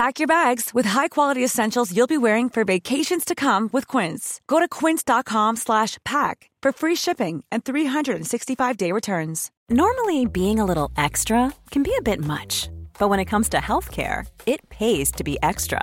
Pack 0.00 0.18
your 0.18 0.26
bags 0.26 0.70
with 0.72 0.86
high-quality 0.86 1.44
essentials 1.44 1.94
you'll 1.94 2.06
be 2.06 2.16
wearing 2.16 2.48
for 2.48 2.64
vacations 2.64 3.22
to 3.22 3.34
come 3.34 3.68
with 3.70 3.86
Quince. 3.86 4.40
Go 4.46 4.58
to 4.58 4.66
quince.com 4.66 5.56
slash 5.56 5.98
pack 6.06 6.48
for 6.62 6.72
free 6.72 6.94
shipping 6.94 7.44
and 7.52 7.66
365-day 7.66 8.92
returns. 8.92 9.50
Normally, 9.68 10.24
being 10.24 10.58
a 10.58 10.64
little 10.64 10.90
extra 10.96 11.52
can 11.70 11.82
be 11.82 11.92
a 11.98 12.00
bit 12.00 12.18
much, 12.18 12.70
but 12.98 13.10
when 13.10 13.20
it 13.20 13.26
comes 13.26 13.50
to 13.50 13.58
healthcare, 13.58 14.26
it 14.46 14.66
pays 14.70 15.12
to 15.12 15.22
be 15.22 15.36
extra. 15.42 15.82